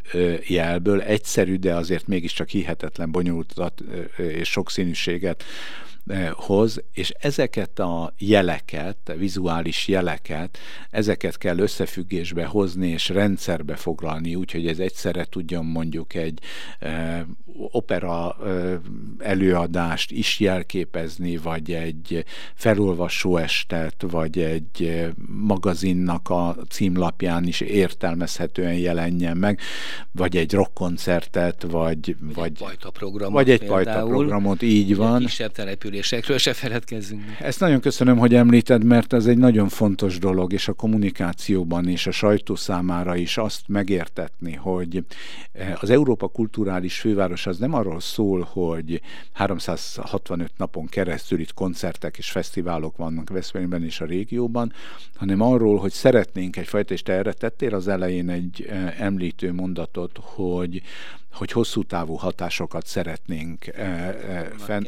jelből. 0.47 1.01
Egyszerű, 1.01 1.55
de 1.55 1.75
azért 1.75 2.07
mégiscsak 2.07 2.49
hihetetlen 2.49 3.11
bonyolultat 3.11 3.83
és 4.17 4.49
sokszínűséget 4.49 5.43
hoz, 6.31 6.81
és 6.91 7.09
ezeket 7.19 7.79
a 7.79 8.13
jeleket, 8.17 9.13
vizuális 9.17 9.87
jeleket, 9.87 10.57
ezeket 10.89 11.37
kell 11.37 11.57
összefüggésbe 11.57 12.45
hozni 12.45 12.87
és 12.87 13.09
rendszerbe 13.09 13.75
foglalni, 13.75 14.35
úgyhogy 14.35 14.67
ez 14.67 14.79
egyszerre 14.79 15.25
tudjon 15.25 15.65
mondjuk 15.65 16.13
egy 16.13 16.39
e, 16.79 17.25
opera 17.71 18.37
e, 18.45 18.79
előadást 19.19 20.11
is 20.11 20.39
jelképezni, 20.39 21.37
vagy 21.37 21.71
egy 21.71 22.25
felolvasó 22.53 23.37
estet, 23.37 24.05
vagy 24.11 24.39
egy 24.39 25.07
magazinnak 25.27 26.29
a 26.29 26.55
címlapján 26.69 27.47
is 27.47 27.61
értelmezhetően 27.61 28.73
jelenjen 28.73 29.37
meg, 29.37 29.59
vagy 30.11 30.37
egy 30.37 30.53
rockkoncertet, 30.53 31.65
vagy, 31.69 32.15
vagy, 32.19 32.33
vagy 32.33 32.47
egy 32.47 32.57
pajta 32.57 32.91
programot, 32.91 33.33
vagy 33.33 33.49
egy 33.49 33.63
így 34.61 34.95
van. 34.95 35.19
Kisebb 35.19 35.51
település 35.51 35.98
településekről 35.99 36.37
se 36.37 36.53
feledkezzünk. 36.53 37.23
Ezt 37.39 37.59
nagyon 37.59 37.79
köszönöm, 37.79 38.17
hogy 38.17 38.35
említed, 38.35 38.83
mert 38.83 39.13
ez 39.13 39.25
egy 39.25 39.37
nagyon 39.37 39.69
fontos 39.69 40.17
dolog, 40.17 40.53
és 40.53 40.67
a 40.67 40.73
kommunikációban 40.73 41.87
és 41.87 42.07
a 42.07 42.11
sajtó 42.11 42.55
számára 42.55 43.15
is 43.15 43.37
azt 43.37 43.61
megértetni, 43.67 44.53
hogy 44.53 45.03
eh, 45.51 45.73
az 45.81 45.89
Európa 45.89 46.27
kulturális 46.27 46.99
főváros 46.99 47.47
az 47.47 47.57
nem 47.57 47.73
arról 47.73 47.99
szól, 47.99 48.47
hogy 48.51 49.01
365 49.33 50.51
napon 50.57 50.85
keresztül 50.85 51.39
itt 51.39 51.53
koncertek 51.53 52.17
és 52.17 52.31
fesztiválok 52.31 52.97
vannak 52.97 53.29
Veszprémben 53.29 53.83
és 53.83 54.01
a 54.01 54.05
régióban, 54.05 54.73
hanem 55.15 55.41
arról, 55.41 55.77
hogy 55.77 55.91
szeretnénk 55.91 56.57
egyfajta, 56.57 56.93
és 56.93 57.01
te 57.01 57.13
erre 57.13 57.33
tettél 57.33 57.75
az 57.75 57.87
elején 57.87 58.29
egy 58.29 58.65
eh, 58.69 59.01
említő 59.01 59.53
mondatot, 59.53 60.19
hogy 60.21 60.81
hogy 61.31 61.51
hosszú 61.51 61.83
távú 61.83 62.13
hatásokat 62.13 62.85
szeretnénk 62.85 63.67
e, 63.67 64.13
fenn 64.57 64.85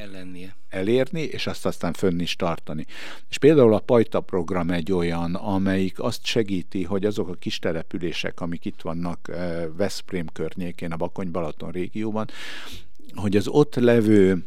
elérni, 0.70 1.22
és 1.22 1.48
azt 1.48 1.66
aztán 1.66 1.94
fönn 1.94 2.20
is 2.20 2.36
tartani. 2.36 2.86
És 3.30 3.38
például 3.38 3.74
a 3.74 3.80
Pajta 3.80 4.20
program 4.22 4.72
egy 4.72 4.92
olyan, 4.92 5.36
amelyik 5.36 6.00
azt 6.00 6.26
segíti, 6.26 6.84
hogy 6.84 7.06
azok 7.06 7.30
a 7.30 7.34
kis 7.34 7.60
települések, 7.60 8.42
amik 8.42 8.66
itt 8.66 8.82
vannak 8.82 9.30
e, 9.30 9.68
Veszprém 9.78 10.28
környékén, 10.34 10.92
a 10.92 10.98
Bakony-Balaton 10.98 11.72
régióban, 11.72 12.28
hogy 13.14 13.36
az 13.36 13.48
ott 13.48 13.76
levő 13.76 14.44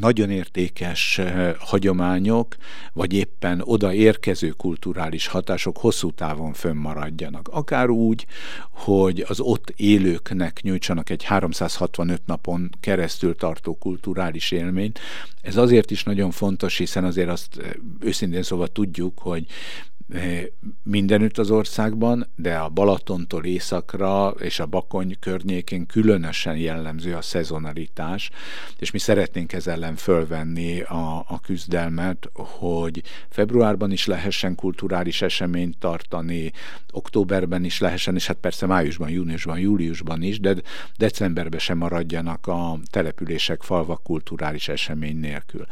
nagyon 0.00 0.30
értékes 0.30 1.18
eh, 1.18 1.54
hagyományok, 1.58 2.56
vagy 2.92 3.12
éppen 3.12 3.62
oda 3.64 3.92
érkező 3.92 4.48
kulturális 4.48 5.26
hatások 5.26 5.78
hosszú 5.78 6.10
távon 6.10 6.52
fönnmaradjanak. 6.52 7.48
Akár 7.48 7.88
úgy, 7.88 8.26
hogy 8.70 9.24
az 9.28 9.40
ott 9.40 9.72
élőknek 9.76 10.60
nyújtsanak 10.62 11.10
egy 11.10 11.24
365 11.24 12.22
napon 12.26 12.70
keresztül 12.80 13.34
tartó 13.34 13.74
kulturális 13.74 14.50
élményt. 14.50 14.98
Ez 15.42 15.56
azért 15.56 15.90
is 15.90 16.02
nagyon 16.02 16.30
fontos, 16.30 16.76
hiszen 16.76 17.04
azért 17.04 17.28
azt 17.28 17.58
eh, 17.58 17.70
őszintén 18.00 18.42
szóval 18.42 18.68
tudjuk, 18.68 19.18
hogy 19.18 19.46
mindenütt 20.82 21.38
az 21.38 21.50
országban, 21.50 22.26
de 22.36 22.56
a 22.56 22.68
Balatontól 22.68 23.44
északra 23.44 24.34
és 24.38 24.60
a 24.60 24.66
Bakony 24.66 25.16
környékén 25.20 25.86
különösen 25.86 26.56
jellemző 26.56 27.14
a 27.14 27.22
szezonalitás, 27.22 28.30
és 28.78 28.90
mi 28.90 28.98
szeretnénk 28.98 29.52
ez 29.52 29.66
ellen 29.66 29.96
fölvenni 29.96 30.80
a, 30.80 31.24
a 31.28 31.40
küzdelmet, 31.40 32.30
hogy 32.34 33.02
februárban 33.28 33.90
is 33.90 34.06
lehessen 34.06 34.54
kulturális 34.54 35.22
eseményt 35.22 35.78
tartani, 35.78 36.52
októberben 36.92 37.64
is 37.64 37.78
lehessen, 37.80 38.14
és 38.14 38.26
hát 38.26 38.36
persze 38.36 38.66
májusban, 38.66 39.10
júniusban, 39.10 39.58
júliusban 39.58 40.22
is, 40.22 40.40
de 40.40 40.54
decemberben 40.96 41.60
sem 41.60 41.78
maradjanak 41.78 42.46
a 42.46 42.78
települések, 42.90 43.62
falvak 43.62 44.02
kulturális 44.02 44.68
esemény 44.68 45.16
nélkül. 45.16 45.66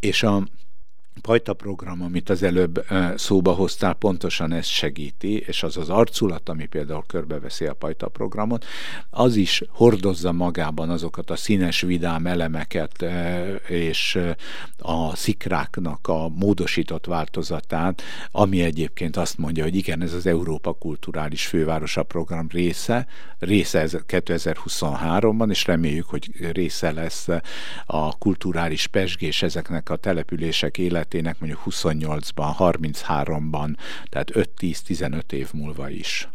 És 0.00 0.22
a 0.22 0.42
Pajta 1.20 1.52
program, 1.54 2.02
amit 2.02 2.28
az 2.30 2.42
előbb 2.42 2.84
szóba 3.16 3.52
hoztál, 3.52 3.94
pontosan 3.94 4.52
ezt 4.52 4.68
segíti, 4.68 5.36
és 5.36 5.62
az 5.62 5.76
az 5.76 5.88
arculat, 5.88 6.48
ami 6.48 6.66
például 6.66 7.04
körbeveszi 7.06 7.64
a 7.64 7.74
Pajta 7.74 8.08
programot, 8.08 8.64
az 9.10 9.36
is 9.36 9.62
hordozza 9.68 10.32
magában 10.32 10.90
azokat 10.90 11.30
a 11.30 11.36
színes, 11.36 11.80
vidám 11.80 12.26
elemeket 12.26 13.04
és 13.68 14.18
a 14.78 15.16
szikráknak 15.16 16.08
a 16.08 16.28
módosított 16.28 17.06
változatát, 17.06 18.02
ami 18.30 18.62
egyébként 18.62 19.16
azt 19.16 19.38
mondja, 19.38 19.62
hogy 19.62 19.76
igen, 19.76 20.02
ez 20.02 20.12
az 20.12 20.26
Európa 20.26 20.72
Kulturális 20.72 21.46
Fővárosa 21.46 22.02
program 22.02 22.46
része, 22.50 23.06
része 23.38 23.80
ez 23.80 23.92
2023-ban, 24.08 25.50
és 25.50 25.66
reméljük, 25.66 26.06
hogy 26.06 26.30
része 26.52 26.90
lesz 26.90 27.28
a 27.86 28.18
kulturális 28.18 28.86
pesgés 28.86 29.42
ezeknek 29.42 29.90
a 29.90 29.96
települések 29.96 30.78
élet 30.78 31.07
életének 31.14 31.40
mondjuk 31.40 31.62
28-ban, 31.66 32.54
33-ban, 32.58 33.76
tehát 34.08 34.30
5-10-15 34.32 35.32
év 35.32 35.48
múlva 35.52 35.90
is. 35.90 36.28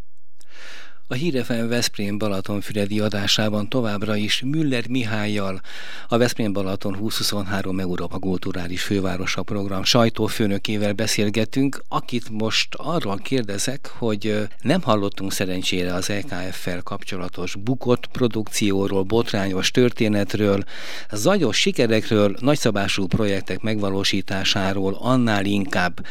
A 1.07 1.13
Hírefem 1.13 1.67
Veszprém 1.67 2.17
Balatonfüredi 2.17 2.99
adásában 2.99 3.69
továbbra 3.69 4.15
is 4.15 4.41
Müller 4.45 4.87
Mihályjal, 4.87 5.61
a 6.07 6.17
Veszprém 6.17 6.53
Balaton 6.53 6.91
2023 6.91 7.79
Európa 7.79 8.19
Kulturális 8.19 8.81
Fővárosa 8.83 9.43
program 9.43 9.83
sajtófőnökével 9.83 10.93
beszélgetünk, 10.93 11.83
akit 11.87 12.29
most 12.29 12.75
arról 12.75 13.17
kérdezek, 13.17 13.91
hogy 13.97 14.47
nem 14.61 14.81
hallottunk 14.81 15.31
szerencsére 15.31 15.93
az 15.93 16.09
EKF-fel 16.09 16.81
kapcsolatos 16.81 17.55
bukott 17.55 18.07
produkcióról, 18.07 19.03
botrányos 19.03 19.71
történetről, 19.71 20.63
zajos 21.11 21.57
sikerekről, 21.57 22.35
nagyszabású 22.39 23.07
projektek 23.07 23.61
megvalósításáról, 23.61 24.97
annál 24.99 25.45
inkább. 25.45 26.05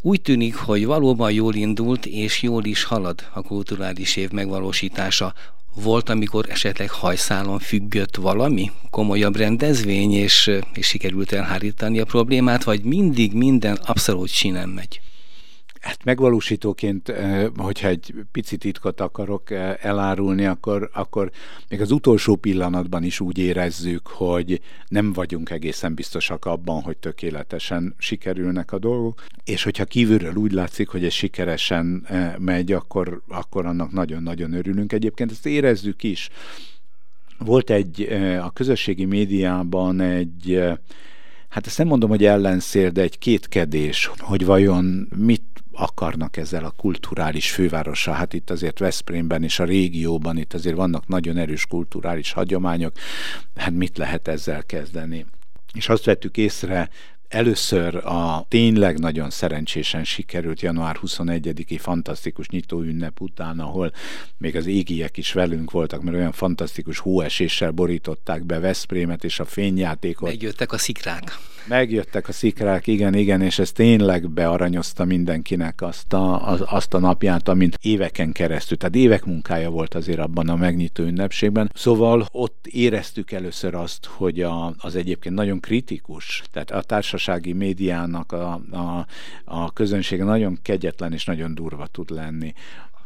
Úgy 0.00 0.22
tűnik, 0.22 0.54
hogy 0.54 0.86
valóban 0.86 1.32
jól 1.32 1.54
indult 1.54 2.06
és 2.06 2.42
jól 2.42 2.64
is 2.64 2.84
halad 2.84 3.26
a 3.32 3.42
kulturális 3.42 4.16
év 4.16 4.36
megvalósítása. 4.38 5.34
Volt, 5.74 6.08
amikor 6.08 6.44
esetleg 6.48 6.90
hajszálon 6.90 7.58
függött 7.58 8.16
valami 8.16 8.70
komolyabb 8.90 9.36
rendezvény, 9.36 10.12
és, 10.12 10.50
és 10.74 10.86
sikerült 10.86 11.32
elhárítani 11.32 11.98
a 11.98 12.04
problémát, 12.04 12.64
vagy 12.64 12.82
mindig 12.82 13.32
minden 13.32 13.78
abszolút 13.84 14.28
sinem 14.28 14.70
megy? 14.70 15.00
Hát 15.88 16.04
megvalósítóként, 16.04 17.08
eh, 17.08 17.46
hogyha 17.56 17.88
egy 17.88 18.14
picit 18.32 18.60
titkot 18.60 19.00
akarok 19.00 19.50
eh, 19.50 19.74
elárulni, 19.80 20.44
akkor, 20.44 20.90
akkor 20.92 21.30
még 21.68 21.80
az 21.80 21.90
utolsó 21.90 22.36
pillanatban 22.36 23.02
is 23.02 23.20
úgy 23.20 23.38
érezzük, 23.38 24.06
hogy 24.06 24.60
nem 24.88 25.12
vagyunk 25.12 25.50
egészen 25.50 25.94
biztosak 25.94 26.44
abban, 26.44 26.82
hogy 26.82 26.96
tökéletesen 26.96 27.94
sikerülnek 27.98 28.72
a 28.72 28.78
dolgok, 28.78 29.24
és 29.44 29.62
hogyha 29.62 29.84
kívülről 29.84 30.34
úgy 30.34 30.52
látszik, 30.52 30.88
hogy 30.88 31.04
ez 31.04 31.12
sikeresen 31.12 32.04
eh, 32.06 32.34
megy, 32.38 32.72
akkor, 32.72 33.22
akkor 33.28 33.66
annak 33.66 33.92
nagyon-nagyon 33.92 34.52
örülünk. 34.52 34.92
Egyébként 34.92 35.30
ezt 35.30 35.46
érezzük 35.46 36.02
is. 36.02 36.28
Volt 37.38 37.70
egy, 37.70 38.02
a 38.42 38.50
közösségi 38.50 39.04
médiában 39.04 40.00
egy 40.00 40.60
hát 41.48 41.66
ezt 41.66 41.78
nem 41.78 41.86
mondom, 41.86 42.08
hogy 42.08 42.24
ellenszél, 42.24 42.90
de 42.90 43.02
egy 43.02 43.18
kétkedés, 43.18 44.10
hogy 44.18 44.44
vajon 44.44 45.08
mit 45.16 45.42
akarnak 45.78 46.36
ezzel 46.36 46.64
a 46.64 46.70
kulturális 46.70 47.50
fővárossal. 47.50 48.14
Hát 48.14 48.32
itt 48.32 48.50
azért 48.50 48.78
Veszprémben 48.78 49.42
és 49.42 49.58
a 49.58 49.64
régióban 49.64 50.36
itt 50.36 50.54
azért 50.54 50.76
vannak 50.76 51.06
nagyon 51.06 51.36
erős 51.36 51.66
kulturális 51.66 52.32
hagyományok. 52.32 52.92
Hát 53.56 53.70
mit 53.70 53.98
lehet 53.98 54.28
ezzel 54.28 54.64
kezdeni? 54.64 55.26
És 55.74 55.88
azt 55.88 56.04
vettük 56.04 56.36
észre 56.36 56.88
Először 57.28 57.94
a 57.94 58.46
tényleg 58.48 58.98
nagyon 58.98 59.30
szerencsésen 59.30 60.04
sikerült 60.04 60.60
január 60.60 60.98
21-i 61.06 61.78
fantasztikus 61.80 62.48
nyitóünnep 62.48 63.20
után, 63.20 63.58
ahol 63.58 63.92
még 64.38 64.56
az 64.56 64.66
égiek 64.66 65.16
is 65.16 65.32
velünk 65.32 65.70
voltak, 65.70 66.02
mert 66.02 66.16
olyan 66.16 66.32
fantasztikus 66.32 66.98
hóeséssel 66.98 67.70
borították 67.70 68.44
be 68.44 68.58
Veszprémet 68.58 69.24
és 69.24 69.40
a 69.40 69.44
fényjátékot. 69.44 70.28
Megjöttek 70.28 70.72
a 70.72 70.78
szikrák. 70.78 71.38
Megjöttek 71.66 72.28
a 72.28 72.32
szikrák, 72.32 72.86
igen, 72.86 73.14
igen, 73.14 73.42
és 73.42 73.58
ez 73.58 73.72
tényleg 73.72 74.30
bearanyozta 74.30 75.04
mindenkinek 75.04 75.82
azt 75.82 76.12
a, 76.12 76.48
az, 76.48 76.62
azt 76.66 76.94
a 76.94 76.98
napját, 76.98 77.48
amint 77.48 77.78
éveken 77.82 78.32
keresztül, 78.32 78.76
tehát 78.76 78.94
évek 78.94 79.24
munkája 79.24 79.70
volt 79.70 79.94
azért 79.94 80.18
abban 80.18 80.48
a 80.48 80.56
megnyitó 80.56 81.02
ünnepségben. 81.02 81.70
Szóval 81.74 82.26
ott 82.32 82.66
éreztük 82.66 83.32
először 83.32 83.74
azt, 83.74 84.04
hogy 84.06 84.42
a, 84.42 84.74
az 84.78 84.96
egyébként 84.96 85.34
nagyon 85.34 85.60
kritikus, 85.60 86.42
tehát 86.52 86.70
a 86.70 86.82
társasági 87.18 87.52
médiának 87.52 88.32
a, 88.32 88.60
a, 88.70 89.06
a 89.44 89.72
közönsége 89.72 90.24
nagyon 90.24 90.58
kegyetlen 90.62 91.12
és 91.12 91.24
nagyon 91.24 91.54
durva 91.54 91.86
tud 91.86 92.10
lenni 92.10 92.54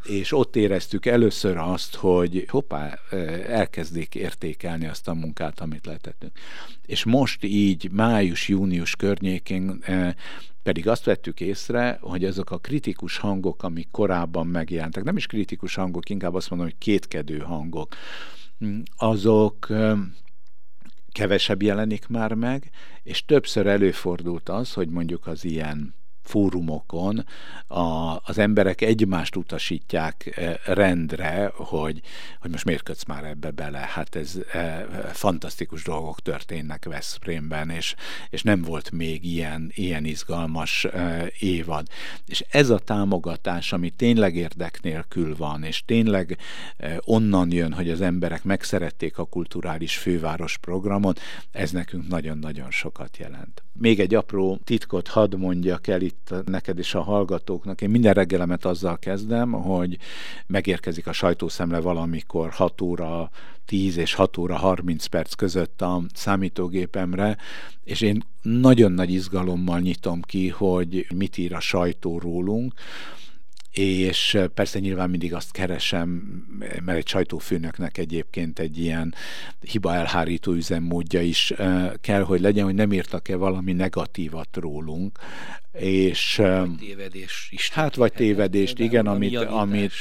és 0.02 0.32
ott 0.32 0.56
éreztük 0.56 1.06
először 1.06 1.56
azt, 1.56 1.94
hogy 1.94 2.44
hoppá, 2.48 2.98
elkezdik 3.46 4.14
értékelni 4.14 4.86
azt 4.86 5.08
a 5.08 5.14
munkát, 5.14 5.60
amit 5.60 5.86
letettünk. 5.86 6.32
És 6.86 7.04
most 7.04 7.44
így 7.44 7.90
május-június 7.90 8.96
környékén 8.96 9.84
pedig 10.62 10.88
azt 10.88 11.04
vettük 11.04 11.40
észre, 11.40 11.98
hogy 12.00 12.24
azok 12.24 12.50
a 12.50 12.58
kritikus 12.58 13.16
hangok, 13.16 13.62
amik 13.62 13.88
korábban 13.90 14.46
megjelentek, 14.46 15.04
nem 15.04 15.16
is 15.16 15.26
kritikus 15.26 15.74
hangok, 15.74 16.08
inkább 16.08 16.34
azt 16.34 16.50
mondom, 16.50 16.68
hogy 16.68 16.78
kétkedő 16.78 17.38
hangok, 17.38 17.94
azok 18.96 19.68
kevesebb 21.12 21.62
jelenik 21.62 22.08
már 22.08 22.34
meg, 22.34 22.70
és 23.02 23.24
többször 23.24 23.66
előfordult 23.66 24.48
az, 24.48 24.72
hogy 24.72 24.88
mondjuk 24.88 25.26
az 25.26 25.44
ilyen 25.44 25.94
fórumokon 26.22 27.24
a, 27.66 28.16
az 28.24 28.38
emberek 28.38 28.80
egymást 28.80 29.36
utasítják 29.36 30.32
eh, 30.36 30.54
rendre, 30.64 31.52
hogy, 31.54 32.00
hogy 32.40 32.50
most 32.50 32.64
miért 32.64 32.82
kötsz 32.82 33.04
már 33.04 33.24
ebbe 33.24 33.50
bele, 33.50 33.78
hát 33.78 34.14
ez 34.14 34.38
e, 34.52 34.86
fantasztikus 35.12 35.82
dolgok 35.82 36.20
történnek 36.20 36.84
Veszprémben, 36.84 37.70
és, 37.70 37.94
és 38.30 38.42
nem 38.42 38.62
volt 38.62 38.90
még 38.90 39.24
ilyen, 39.24 39.70
ilyen 39.74 40.04
izgalmas 40.04 40.84
e, 40.84 41.30
évad. 41.38 41.86
És 42.26 42.44
ez 42.50 42.70
a 42.70 42.78
támogatás, 42.78 43.72
ami 43.72 43.90
tényleg 43.90 44.36
érdek 44.36 44.82
nélkül 44.82 45.36
van, 45.36 45.62
és 45.62 45.84
tényleg 45.84 46.38
e, 46.76 47.00
onnan 47.04 47.52
jön, 47.52 47.72
hogy 47.72 47.90
az 47.90 48.00
emberek 48.00 48.44
megszerették 48.44 49.18
a 49.18 49.24
kulturális 49.24 49.96
főváros 49.96 50.58
programot, 50.58 51.20
ez 51.50 51.70
nekünk 51.70 52.08
nagyon-nagyon 52.08 52.70
sokat 52.70 53.16
jelent. 53.16 53.62
Még 53.72 54.00
egy 54.00 54.14
apró 54.14 54.58
titkot 54.64 55.08
hadd 55.08 55.36
mondjak 55.36 55.86
el 55.86 56.00
itt 56.12 56.44
neked 56.44 56.78
és 56.78 56.94
a 56.94 57.02
hallgatóknak. 57.02 57.80
Én 57.80 57.90
minden 57.90 58.12
reggelemet 58.12 58.64
azzal 58.64 58.98
kezdem, 58.98 59.52
hogy 59.52 59.98
megérkezik 60.46 61.06
a 61.06 61.12
sajtószemle 61.12 61.80
valamikor 61.80 62.50
6 62.50 62.80
óra 62.80 63.30
10 63.64 63.96
és 63.96 64.14
6 64.14 64.36
óra 64.36 64.56
30 64.56 65.06
perc 65.06 65.34
között 65.34 65.82
a 65.82 66.02
számítógépemre, 66.14 67.36
és 67.84 68.00
én 68.00 68.22
nagyon 68.42 68.92
nagy 68.92 69.10
izgalommal 69.10 69.80
nyitom 69.80 70.20
ki, 70.22 70.48
hogy 70.48 71.06
mit 71.14 71.38
ír 71.38 71.54
a 71.54 71.60
sajtó 71.60 72.18
rólunk, 72.18 72.72
és 73.72 74.38
persze 74.54 74.78
nyilván 74.78 75.10
mindig 75.10 75.34
azt 75.34 75.52
keresem, 75.52 76.08
mert 76.84 76.98
egy 76.98 77.08
sajtófőnöknek 77.08 77.98
egyébként 77.98 78.58
egy 78.58 78.78
ilyen 78.78 79.14
hiba 79.60 79.94
elhárító 79.94 80.52
üzemmódja 80.52 81.20
is 81.20 81.52
kell, 82.00 82.22
hogy 82.22 82.40
legyen, 82.40 82.64
hogy 82.64 82.74
nem 82.74 82.92
írtak-e 82.92 83.36
valami 83.36 83.72
negatívat 83.72 84.56
rólunk, 84.56 85.18
és 85.72 86.36
vagy 86.36 86.74
tévedés 86.78 87.48
is. 87.50 87.70
Hát 87.70 87.94
vagy 87.94 88.12
tévedést, 88.12 88.78
igen, 88.78 89.06
amit, 89.06 89.36
amit, 89.36 89.92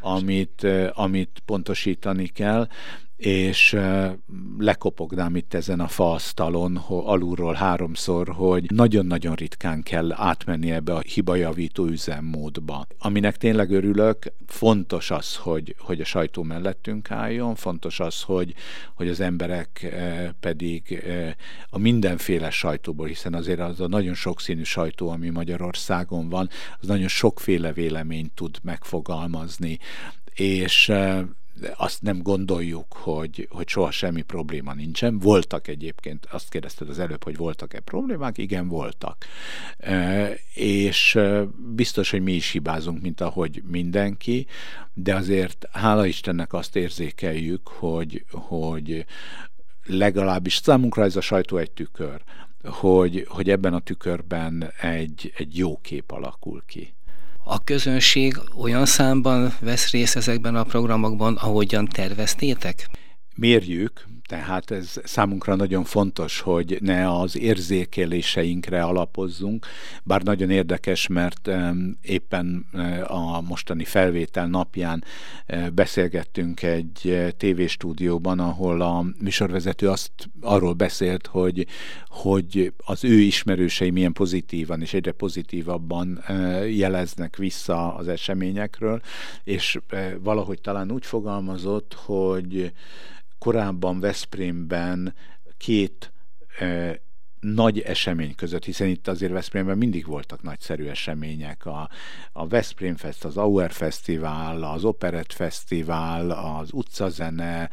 amit, 0.00 0.66
amit 0.92 1.42
pontosítani 1.44 2.26
kell, 2.26 2.68
és 3.16 3.76
lekopognám 4.58 5.36
itt 5.36 5.54
ezen 5.54 5.80
a 5.80 5.88
faasztalon 5.88 6.76
alulról 6.88 7.54
háromszor, 7.54 8.28
hogy 8.28 8.70
nagyon-nagyon 8.70 9.34
ritkán 9.34 9.82
kell 9.82 10.12
átmenni 10.12 10.70
ebbe 10.70 10.94
a 10.94 11.00
hibajavító 11.00 11.86
üzemmódba. 11.86 12.86
Aminek 12.98 13.36
tényleg 13.36 13.70
örülök, 13.70 14.32
fontos 14.46 15.10
az, 15.10 15.36
hogy, 15.36 15.74
hogy 15.78 16.00
a 16.00 16.04
sajtó 16.04 16.42
mellettünk 16.42 17.10
álljon, 17.10 17.54
fontos 17.54 18.00
az, 18.00 18.22
hogy, 18.22 18.54
hogy 18.94 19.08
az 19.08 19.20
emberek 19.20 19.94
pedig 20.40 21.04
a 21.68 21.78
mindenféle 21.78 22.50
sajtóból, 22.50 23.06
hiszen 23.06 23.34
azért 23.34 23.60
az 23.60 23.80
a 23.80 23.88
nagyon 23.88 24.14
sokszínű 24.14 24.62
sajtó, 24.62 25.08
ami 25.08 25.28
Magyarországon 25.28 26.28
van, 26.28 26.48
az 26.80 26.86
nagyon 26.86 27.08
sokféle 27.08 27.72
véleményt 27.72 28.32
tud 28.34 28.58
megfogalmazni, 28.62 29.78
és 30.34 30.92
azt 31.76 32.02
nem 32.02 32.22
gondoljuk, 32.22 32.92
hogy, 32.92 33.48
hogy 33.50 33.68
soha 33.68 33.90
semmi 33.90 34.22
probléma 34.22 34.74
nincsen. 34.74 35.18
Voltak 35.18 35.68
egyébként, 35.68 36.26
azt 36.30 36.48
kérdezted 36.48 36.88
az 36.88 36.98
előbb, 36.98 37.24
hogy 37.24 37.36
voltak-e 37.36 37.80
problémák? 37.80 38.38
Igen, 38.38 38.68
voltak. 38.68 39.24
És 40.54 41.18
biztos, 41.74 42.10
hogy 42.10 42.22
mi 42.22 42.32
is 42.32 42.50
hibázunk, 42.50 43.02
mint 43.02 43.20
ahogy 43.20 43.62
mindenki, 43.66 44.46
de 44.94 45.14
azért 45.14 45.68
hála 45.72 46.06
Istennek 46.06 46.52
azt 46.52 46.76
érzékeljük, 46.76 47.68
hogy, 47.68 48.24
hogy 48.30 49.06
legalábbis 49.84 50.54
számunkra 50.54 51.04
ez 51.04 51.16
a 51.16 51.20
sajtó 51.20 51.56
egy 51.56 51.70
tükör, 51.70 52.22
hogy, 52.64 53.26
hogy 53.28 53.50
ebben 53.50 53.74
a 53.74 53.80
tükörben 53.80 54.72
egy, 54.80 55.32
egy 55.36 55.58
jó 55.58 55.76
kép 55.76 56.10
alakul 56.10 56.62
ki 56.66 56.94
a 57.44 57.64
közönség 57.64 58.38
olyan 58.56 58.86
számban 58.86 59.52
vesz 59.60 59.90
részt 59.90 60.16
ezekben 60.16 60.54
a 60.54 60.64
programokban, 60.64 61.36
ahogyan 61.36 61.86
terveztétek? 61.86 62.88
Mérjük, 63.36 64.06
tehát 64.32 64.70
ez 64.70 64.94
számunkra 65.04 65.54
nagyon 65.54 65.84
fontos, 65.84 66.40
hogy 66.40 66.78
ne 66.80 67.10
az 67.10 67.38
érzékeléseinkre 67.38 68.82
alapozzunk, 68.82 69.66
bár 70.02 70.22
nagyon 70.22 70.50
érdekes, 70.50 71.06
mert 71.06 71.50
éppen 72.02 72.66
e, 72.72 73.04
a 73.06 73.40
mostani 73.40 73.84
felvétel 73.84 74.46
napján 74.46 75.04
e, 75.46 75.70
beszélgettünk 75.70 76.62
egy 76.62 77.08
e, 77.08 77.30
tévéstúdióban, 77.30 78.38
ahol 78.38 78.80
a 78.80 79.04
műsorvezető 79.20 79.88
azt 79.88 80.12
arról 80.40 80.72
beszélt, 80.72 81.26
hogy, 81.26 81.66
hogy 82.06 82.72
az 82.84 83.04
ő 83.04 83.18
ismerősei 83.18 83.90
milyen 83.90 84.12
pozitívan 84.12 84.80
és 84.80 84.94
egyre 84.94 85.12
pozitívabban 85.12 86.24
jeleznek 86.68 87.36
vissza 87.36 87.94
az 87.94 88.08
eseményekről, 88.08 89.00
és 89.44 89.78
valahogy 90.20 90.60
talán 90.60 90.92
úgy 90.92 91.06
fogalmazott, 91.06 91.94
hogy 91.94 92.72
korábban 93.42 94.00
Veszprémben 94.00 95.14
két 95.56 96.12
e, 96.58 97.00
nagy 97.42 97.80
esemény 97.80 98.34
között, 98.34 98.64
hiszen 98.64 98.88
itt 98.88 99.08
azért 99.08 99.32
Veszprémben 99.32 99.78
mindig 99.78 100.06
voltak 100.06 100.42
nagyszerű 100.42 100.86
események. 100.86 101.66
A, 101.66 101.88
a 102.32 102.46
Veszprém 102.46 102.96
Fest, 102.96 103.24
az 103.24 103.36
Auer 103.36 103.70
Fesztivál, 103.70 104.62
az 104.62 104.84
Operett 104.84 105.32
Fesztivál, 105.32 106.30
az 106.30 106.68
utcazene, 106.72 107.70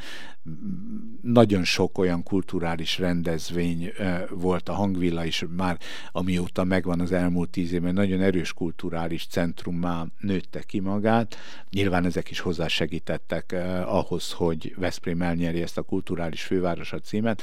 nagyon 1.21 1.63
sok 1.63 1.97
olyan 1.97 2.23
kulturális 2.23 2.97
rendezvény 2.97 3.91
volt, 4.29 4.69
a 4.69 4.73
hangvilla 4.73 5.25
is 5.25 5.45
már, 5.55 5.77
amióta 6.11 6.63
megvan 6.63 6.99
az 6.99 7.11
elmúlt 7.11 7.49
tíz 7.49 7.71
évben, 7.71 7.93
nagyon 7.93 8.21
erős 8.21 8.53
kulturális 8.53 9.27
centrummá 9.27 10.05
nőtte 10.19 10.61
ki 10.61 10.79
magát. 10.79 11.35
Nyilván 11.69 12.05
ezek 12.05 12.29
is 12.29 12.39
hozzásegítettek 12.39 13.55
ahhoz, 13.85 14.31
hogy 14.31 14.73
Veszprém 14.77 15.21
elnyeri 15.21 15.61
ezt 15.61 15.77
a 15.77 15.81
kulturális 15.81 16.41
fővárosa 16.41 16.99
címet. 16.99 17.41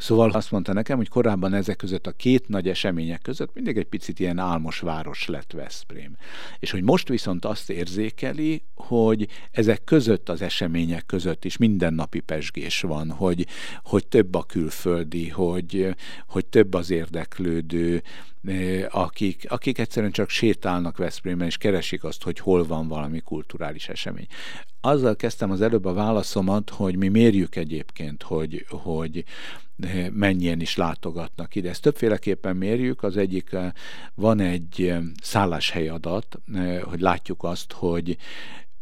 Szóval 0.00 0.30
azt 0.30 0.50
mondta 0.50 0.72
nekem, 0.72 0.96
hogy 0.96 1.08
korábban 1.08 1.54
ezek 1.54 1.76
között 1.76 2.06
a 2.06 2.12
két 2.12 2.48
nagy 2.48 2.68
események 2.68 3.22
között 3.22 3.54
mindig 3.54 3.76
egy 3.76 3.86
picit 3.86 4.20
ilyen 4.20 4.38
álmos 4.38 4.78
város 4.78 5.26
lett 5.26 5.52
Veszprém. 5.52 6.16
És 6.58 6.70
hogy 6.70 6.82
most 6.82 7.08
viszont 7.08 7.44
azt 7.44 7.70
érzékeli, 7.70 8.62
hogy 8.74 9.28
ezek 9.50 9.84
között 9.84 10.28
az 10.28 10.42
események 10.42 11.06
között 11.06 11.44
is 11.44 11.56
mindennapi 11.56 12.20
pesgés 12.20 12.80
van, 12.80 13.10
hogy, 13.10 13.46
hogy 13.82 14.06
több 14.06 14.34
a 14.34 14.42
külföldi, 14.42 15.28
hogy, 15.28 15.94
hogy 16.26 16.46
több 16.46 16.74
az 16.74 16.90
érdeklődő, 16.90 18.02
akik, 18.88 19.46
akik 19.48 19.78
egyszerűen 19.78 20.12
csak 20.12 20.28
sétálnak 20.28 20.96
Veszprémben, 20.96 21.46
és 21.46 21.56
keresik 21.56 22.04
azt, 22.04 22.22
hogy 22.22 22.38
hol 22.38 22.66
van 22.66 22.88
valami 22.88 23.20
kulturális 23.20 23.88
esemény. 23.88 24.26
Azzal 24.80 25.16
kezdtem 25.16 25.50
az 25.50 25.60
előbb 25.60 25.84
a 25.84 25.92
válaszomat, 25.92 26.70
hogy 26.70 26.96
mi 26.96 27.08
mérjük 27.08 27.56
egyébként, 27.56 28.22
hogy, 28.22 28.66
hogy 28.68 29.24
mennyien 30.10 30.60
is 30.60 30.76
látogatnak 30.76 31.54
ide. 31.54 31.68
Ezt 31.68 31.82
többféleképpen 31.82 32.56
mérjük. 32.56 33.02
Az 33.02 33.16
egyik, 33.16 33.56
van 34.14 34.40
egy 34.40 34.94
szálláshely 35.22 35.88
adat, 35.88 36.38
hogy 36.82 37.00
látjuk 37.00 37.44
azt, 37.44 37.72
hogy 37.72 38.16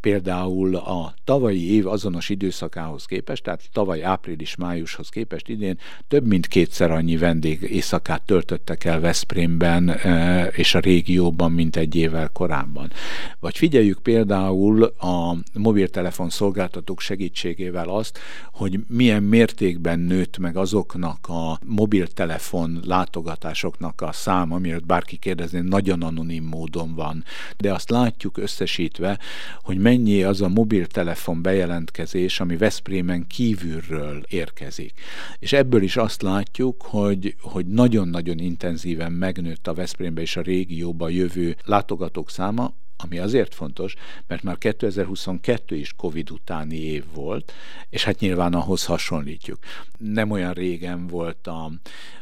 például 0.09 0.77
a 0.77 1.15
tavalyi 1.25 1.73
év 1.75 1.87
azonos 1.87 2.29
időszakához 2.29 3.05
képest, 3.05 3.43
tehát 3.43 3.69
tavaly 3.73 4.03
április-májushoz 4.03 5.09
képest 5.09 5.49
idén 5.49 5.79
több 6.09 6.27
mint 6.27 6.47
kétszer 6.47 6.91
annyi 6.91 7.17
vendég 7.17 7.63
éjszakát 7.63 8.23
töltöttek 8.23 8.85
el 8.85 9.01
Veszprémben 9.01 9.89
e, 9.89 10.47
és 10.47 10.75
a 10.75 10.79
régióban, 10.79 11.53
mint 11.53 11.77
egy 11.77 11.95
évvel 11.95 12.29
korábban. 12.29 12.93
Vagy 13.41 13.57
figyeljük 13.57 13.99
például 13.99 14.83
a 14.85 15.37
mobiltelefon 15.53 16.31
szolgáltatók 16.31 17.01
segítségével 17.01 17.89
azt, 17.89 18.19
hogy 18.53 18.79
milyen 18.87 19.23
mértékben 19.23 19.99
nőtt 19.99 20.39
meg 20.39 20.57
azoknak 20.57 21.29
a 21.29 21.59
mobiltelefon 21.65 22.81
látogatásoknak 22.85 24.01
a 24.01 24.13
száma, 24.13 24.59
miért 24.59 24.87
bárki 24.87 25.17
kérdezni, 25.17 25.61
nagyon 25.61 26.03
anonim 26.03 26.45
módon 26.45 26.95
van. 26.95 27.25
De 27.57 27.73
azt 27.73 27.91
látjuk 27.91 28.39
összesítve, 28.39 29.19
hogy 29.63 29.79
mennyi 29.79 29.98
az 30.07 30.41
a 30.41 30.49
mobiltelefon 30.49 31.43
bejelentkezés, 31.43 32.41
ami 32.41 32.57
Veszprémen 32.57 33.27
kívülről 33.27 34.23
érkezik. 34.29 34.93
És 35.39 35.53
ebből 35.53 35.83
is 35.83 35.97
azt 35.97 36.23
látjuk, 36.23 36.83
hogy, 36.83 37.35
hogy 37.41 37.67
nagyon-nagyon 37.67 38.39
intenzíven 38.39 39.13
megnőtt 39.13 39.67
a 39.67 39.75
Veszprémbe 39.75 40.21
és 40.21 40.37
a 40.37 40.41
régióba 40.41 41.09
jövő 41.09 41.57
látogatók 41.65 42.31
száma, 42.31 42.75
ami 43.01 43.19
azért 43.19 43.55
fontos, 43.55 43.95
mert 44.27 44.43
már 44.43 44.59
2022 44.59 45.77
is 45.77 45.93
Covid 45.93 46.31
utáni 46.31 46.77
év 46.77 47.05
volt, 47.15 47.53
és 47.91 48.05
hát 48.05 48.21
nyilván 48.21 48.55
ahhoz 48.55 48.85
hasonlítjuk. 48.85 49.59
Nem 49.99 50.31
olyan 50.31 50.53
régen 50.53 51.07
volt 51.07 51.47
a, 51.47 51.71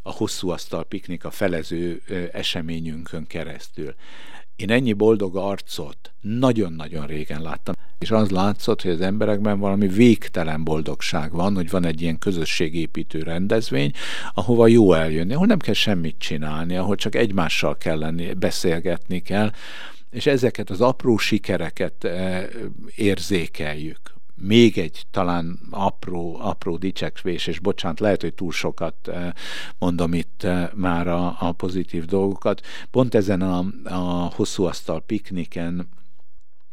a 0.02 0.10
hosszú 0.10 0.50
asztal 0.50 0.84
piknik 0.84 1.24
a 1.24 1.30
felező 1.30 2.02
eseményünkön 2.32 3.26
keresztül. 3.26 3.94
Én 4.56 4.70
ennyi 4.70 4.92
boldog 4.92 5.36
arcot 5.36 6.12
nagyon-nagyon 6.20 7.06
régen 7.06 7.42
láttam, 7.42 7.74
és 7.98 8.10
az 8.10 8.30
látszott, 8.30 8.82
hogy 8.82 8.90
az 8.90 9.00
emberekben 9.00 9.58
valami 9.58 9.88
végtelen 9.88 10.64
boldogság 10.64 11.32
van, 11.32 11.54
hogy 11.54 11.70
van 11.70 11.84
egy 11.84 12.02
ilyen 12.02 12.18
közösségépítő 12.18 13.22
rendezvény, 13.22 13.90
ahova 14.34 14.66
jó 14.66 14.92
eljönni, 14.92 15.34
ahol 15.34 15.46
nem 15.46 15.58
kell 15.58 15.74
semmit 15.74 16.18
csinálni, 16.18 16.76
ahol 16.76 16.96
csak 16.96 17.14
egymással 17.14 17.76
kell 17.76 17.98
lenni, 17.98 18.34
beszélgetni 18.34 19.20
kell, 19.20 19.50
és 20.10 20.26
ezeket 20.26 20.70
az 20.70 20.80
apró 20.80 21.16
sikereket 21.16 22.04
eh, 22.04 22.46
érzékeljük 22.94 24.15
még 24.36 24.78
egy 24.78 25.06
talán 25.10 25.58
apró, 25.70 26.38
apró 26.40 26.76
dicsekvés, 26.76 27.46
és 27.46 27.58
bocsánat, 27.58 28.00
lehet, 28.00 28.20
hogy 28.20 28.34
túl 28.34 28.52
sokat 28.52 29.08
eh, 29.08 29.32
mondom 29.78 30.14
itt 30.14 30.42
eh, 30.42 30.68
már 30.74 31.08
a, 31.08 31.36
a 31.38 31.52
pozitív 31.52 32.04
dolgokat. 32.04 32.60
Pont 32.90 33.14
ezen 33.14 33.40
a, 33.40 33.64
a 33.84 34.32
hosszú 34.34 34.64
asztal 34.64 35.00
pikniken 35.00 35.88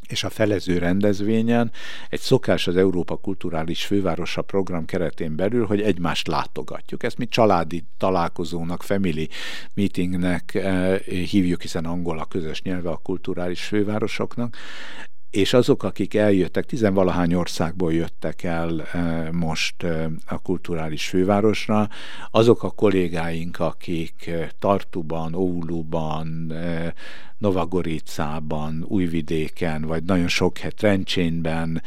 és 0.08 0.24
a 0.24 0.30
felező 0.30 0.78
rendezvényen 0.78 1.72
egy 2.10 2.20
szokás 2.20 2.68
az 2.68 2.76
Európa 2.76 3.16
Kulturális 3.16 3.86
Fővárosa 3.86 4.42
program 4.42 4.86
keretén 4.86 5.36
belül, 5.36 5.66
hogy 5.66 5.82
egymást 5.82 6.28
látogatjuk. 6.28 7.04
Ezt 7.04 7.18
mi 7.18 7.28
családi 7.28 7.84
találkozónak, 7.98 8.84
family 8.84 9.30
meetingnek 9.74 10.56
eh, 10.56 11.00
hívjuk, 11.00 11.62
hiszen 11.62 11.86
angol 11.86 12.20
a 12.20 12.26
közös 12.26 12.62
nyelve 12.62 12.90
a 12.90 13.00
kulturális 13.04 13.64
fővárosoknak, 13.64 14.58
és 15.34 15.54
azok, 15.54 15.84
akik 15.84 16.14
eljöttek, 16.14 16.66
tizenvalahány 16.66 17.34
országból 17.34 17.94
jöttek 17.94 18.44
el 18.44 18.82
eh, 18.82 19.32
most 19.32 19.84
eh, 19.84 20.06
a 20.26 20.38
kulturális 20.38 21.08
fővárosra, 21.08 21.90
azok 22.32 22.64
a 22.64 22.70
kollégáink, 22.70 23.60
akik 23.60 24.28
eh, 24.28 24.48
Tartuban, 24.60 25.34
Ouluban, 25.34 26.54
Novagoricában, 27.38 28.86
Újvidéken, 28.88 29.82
vagy 29.82 30.04
nagyon 30.04 30.28
sok 30.28 30.58
hely 30.58 30.72
Trencsénben 30.72 31.82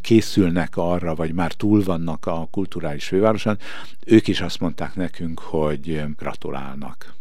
készülnek 0.00 0.76
arra, 0.76 1.14
vagy 1.14 1.32
már 1.32 1.52
túl 1.52 1.82
vannak 1.82 2.26
a 2.26 2.48
kulturális 2.50 3.04
fővároson, 3.04 3.58
ők 4.06 4.28
is 4.28 4.40
azt 4.40 4.60
mondták 4.60 4.94
nekünk, 4.94 5.40
hogy 5.40 6.02
gratulálnak. 6.16 7.14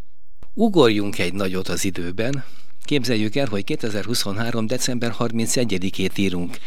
Ugorjunk 0.53 1.19
egy 1.19 1.33
nagyot 1.33 1.67
az 1.67 1.85
időben, 1.85 2.43
Képzeljük 2.85 3.35
el, 3.35 3.47
hogy 3.49 3.63
2023. 3.63 4.67
december 4.67 5.15
31-ét 5.19 6.17
írunk. 6.17 6.57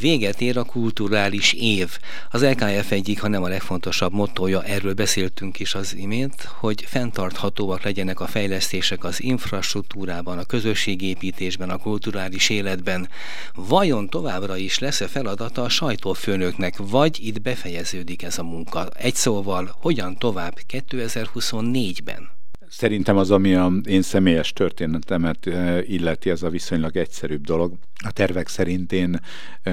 Véget 0.00 0.40
ér 0.40 0.58
a 0.58 0.64
kulturális 0.64 1.52
év. 1.52 1.98
Az 2.30 2.44
LKF 2.44 2.90
egyik, 2.90 3.20
ha 3.20 3.28
nem 3.28 3.42
a 3.42 3.48
legfontosabb 3.48 4.12
mottoja, 4.12 4.62
erről 4.62 4.94
beszéltünk 4.94 5.60
is 5.60 5.74
az 5.74 5.94
imént, 5.94 6.42
hogy 6.42 6.84
fenntarthatóak 6.86 7.82
legyenek 7.82 8.20
a 8.20 8.26
fejlesztések 8.26 9.04
az 9.04 9.22
infrastruktúrában, 9.22 10.38
a 10.38 10.44
közösségépítésben, 10.44 11.70
a 11.70 11.78
kulturális 11.78 12.48
életben. 12.48 13.08
Vajon 13.54 14.08
továbbra 14.08 14.56
is 14.56 14.78
lesz-e 14.78 15.06
feladata 15.06 15.62
a 15.62 15.68
sajtófőnöknek, 15.68 16.76
vagy 16.78 17.18
itt 17.26 17.42
befejeződik 17.42 18.22
ez 18.22 18.38
a 18.38 18.42
munka? 18.42 18.88
Egy 18.88 19.14
szóval, 19.14 19.76
hogyan 19.80 20.16
tovább 20.18 20.58
2024-ben? 20.68 22.42
Szerintem 22.68 23.16
az, 23.16 23.30
ami 23.30 23.54
a 23.54 23.72
én 23.84 24.02
személyes 24.02 24.52
történetemet 24.52 25.46
eh, 25.46 25.90
illeti, 25.90 26.30
az 26.30 26.42
a 26.42 26.48
viszonylag 26.48 26.96
egyszerűbb 26.96 27.44
dolog. 27.44 27.72
A 28.04 28.10
tervek 28.12 28.48
szerint 28.48 28.92
én 28.92 29.20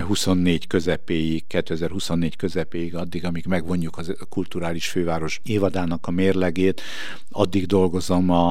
24 0.08 0.54
eh, 0.54 0.67
közepéig, 0.67 1.48
2024 1.48 2.36
közepéig, 2.36 2.96
addig, 2.96 3.26
amíg 3.26 3.46
megvonjuk 3.46 3.98
a 3.98 4.26
kulturális 4.30 4.89
főváros 4.89 5.39
évadának 5.44 6.08
a 6.08 6.12
mérlegét, 6.12 6.82
addig 7.30 7.65
dolgozom 7.65 8.30
a, 8.30 8.50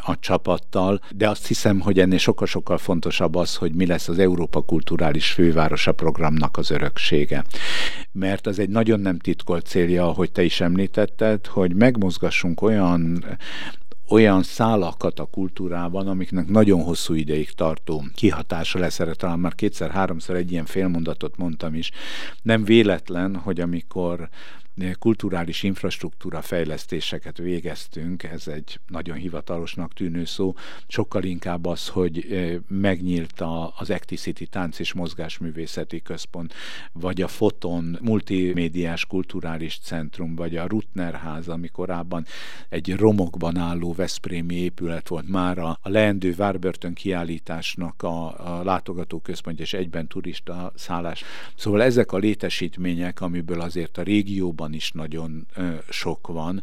a 0.00 0.18
csapattal, 0.20 1.00
de 1.14 1.28
azt 1.28 1.46
hiszem, 1.46 1.80
hogy 1.80 1.98
ennél 1.98 2.18
sokkal-sokkal 2.18 2.78
fontosabb 2.78 3.34
az, 3.34 3.56
hogy 3.56 3.74
mi 3.74 3.86
lesz 3.86 4.08
az 4.08 4.18
Európa 4.18 4.60
Kulturális 4.60 5.30
Fővárosa 5.30 5.92
programnak 5.92 6.56
az 6.56 6.70
öröksége. 6.70 7.44
Mert 8.12 8.46
az 8.46 8.58
egy 8.58 8.68
nagyon 8.68 9.00
nem 9.00 9.18
titkolt 9.18 9.66
célja, 9.66 10.08
ahogy 10.08 10.32
te 10.32 10.42
is 10.42 10.60
említetted, 10.60 11.46
hogy 11.46 11.74
megmozgassunk 11.74 12.62
olyan 12.62 13.24
olyan 14.08 14.42
szálakat 14.42 15.18
a 15.18 15.24
kultúrában, 15.24 16.08
amiknek 16.08 16.48
nagyon 16.48 16.82
hosszú 16.82 17.14
ideig 17.14 17.50
tartó 17.50 18.04
kihatása 18.14 18.78
lesz 18.78 19.00
erre. 19.00 19.14
Talán 19.14 19.38
már 19.38 19.54
kétszer-háromszor 19.54 20.36
egy 20.36 20.52
ilyen 20.52 20.64
félmondatot 20.64 21.36
mondtam 21.36 21.74
is. 21.74 21.90
Nem 22.42 22.64
véletlen, 22.64 23.36
hogy 23.36 23.60
amikor 23.60 24.28
kulturális 24.98 25.62
infrastruktúra 25.62 26.42
fejlesztéseket 26.42 27.38
végeztünk, 27.38 28.22
ez 28.22 28.48
egy 28.48 28.80
nagyon 28.86 29.16
hivatalosnak 29.16 29.92
tűnő 29.92 30.24
szó, 30.24 30.54
sokkal 30.88 31.22
inkább 31.22 31.66
az, 31.66 31.88
hogy 31.88 32.26
megnyílt 32.68 33.42
az 33.78 33.90
Acticity 33.90 34.46
Tánc 34.50 34.78
és 34.78 34.92
Mozgásművészeti 34.92 36.02
Központ, 36.02 36.54
vagy 36.92 37.22
a 37.22 37.28
Foton 37.28 37.98
multimédiás 38.00 39.06
kulturális 39.06 39.78
centrum, 39.82 40.34
vagy 40.34 40.56
a 40.56 40.66
Rutner 40.66 41.14
ház, 41.14 41.48
ami 41.48 41.68
korábban 41.68 42.24
egy 42.68 42.94
romokban 42.96 43.56
álló 43.56 43.92
Veszprémi 43.92 44.54
épület 44.54 45.08
volt 45.08 45.28
már 45.28 45.58
a, 45.58 45.78
a 45.82 45.88
leendő 45.88 46.34
Várbörtön 46.34 46.94
kiállításnak 46.94 48.02
a, 48.02 48.58
a 48.58 48.64
látogatóközpont 48.64 49.60
és 49.60 49.72
egyben 49.72 50.06
turista 50.06 50.72
szállás. 50.74 51.24
Szóval 51.56 51.82
ezek 51.82 52.12
a 52.12 52.18
létesítmények, 52.18 53.20
amiből 53.20 53.60
azért 53.60 53.98
a 53.98 54.02
régióban 54.02 54.65
Európában 54.66 54.72
is 54.72 54.92
nagyon 54.92 55.46
sok 55.88 56.26
van, 56.26 56.62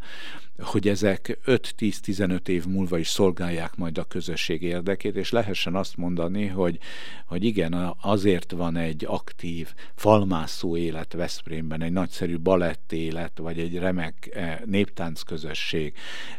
hogy 0.57 0.87
ezek 0.87 1.39
5-10-15 1.45 2.47
év 2.47 2.65
múlva 2.65 2.97
is 2.97 3.07
szolgálják 3.07 3.75
majd 3.75 3.97
a 3.97 4.03
közösség 4.03 4.61
érdekét, 4.61 5.15
és 5.15 5.31
lehessen 5.31 5.75
azt 5.75 5.97
mondani, 5.97 6.47
hogy, 6.47 6.79
hogy 7.25 7.43
igen, 7.43 7.95
azért 8.01 8.51
van 8.51 8.75
egy 8.75 9.05
aktív, 9.05 9.73
falmászó 9.95 10.77
élet 10.77 11.13
Veszprémben, 11.13 11.81
egy 11.81 11.91
nagyszerű 11.91 12.39
balett 12.39 12.91
élet, 12.91 13.37
vagy 13.37 13.59
egy 13.59 13.77
remek 13.77 14.39
néptánc 14.65 15.21
közösség, 15.21 15.93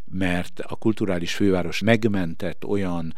mert 0.04 0.60
a 0.60 0.76
kulturális 0.76 1.34
főváros 1.34 1.80
megmentett 1.80 2.64
olyan 2.64 3.14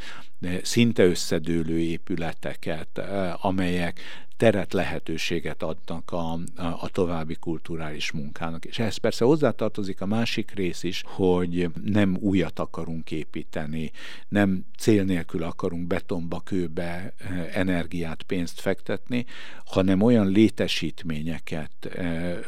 szinte 0.63 1.05
összedőlő 1.05 1.79
épületeket, 1.79 3.01
amelyek 3.41 4.01
teret, 4.37 4.73
lehetőséget 4.73 5.63
adnak 5.63 6.13
a, 6.13 6.33
a, 6.57 6.89
további 6.89 7.35
kulturális 7.35 8.13
munkának. 8.13 8.65
És 8.65 8.79
ehhez 8.79 8.97
persze 8.97 9.25
hozzátartozik 9.25 10.01
a 10.01 10.07
másik 10.07 10.51
rész 10.51 10.83
is, 10.83 11.03
hogy 11.07 11.69
nem 11.85 12.17
újat 12.21 12.59
akarunk 12.59 13.11
építeni, 13.11 13.91
nem 14.29 14.65
cél 14.79 15.05
nélkül 15.05 15.43
akarunk 15.43 15.87
betonba, 15.87 16.41
kőbe 16.41 17.13
eh, 17.19 17.57
energiát, 17.57 18.23
pénzt 18.23 18.61
fektetni, 18.61 19.25
hanem 19.65 20.03
olyan 20.03 20.27
létesítményeket 20.27 21.87
eh, 21.87 22.39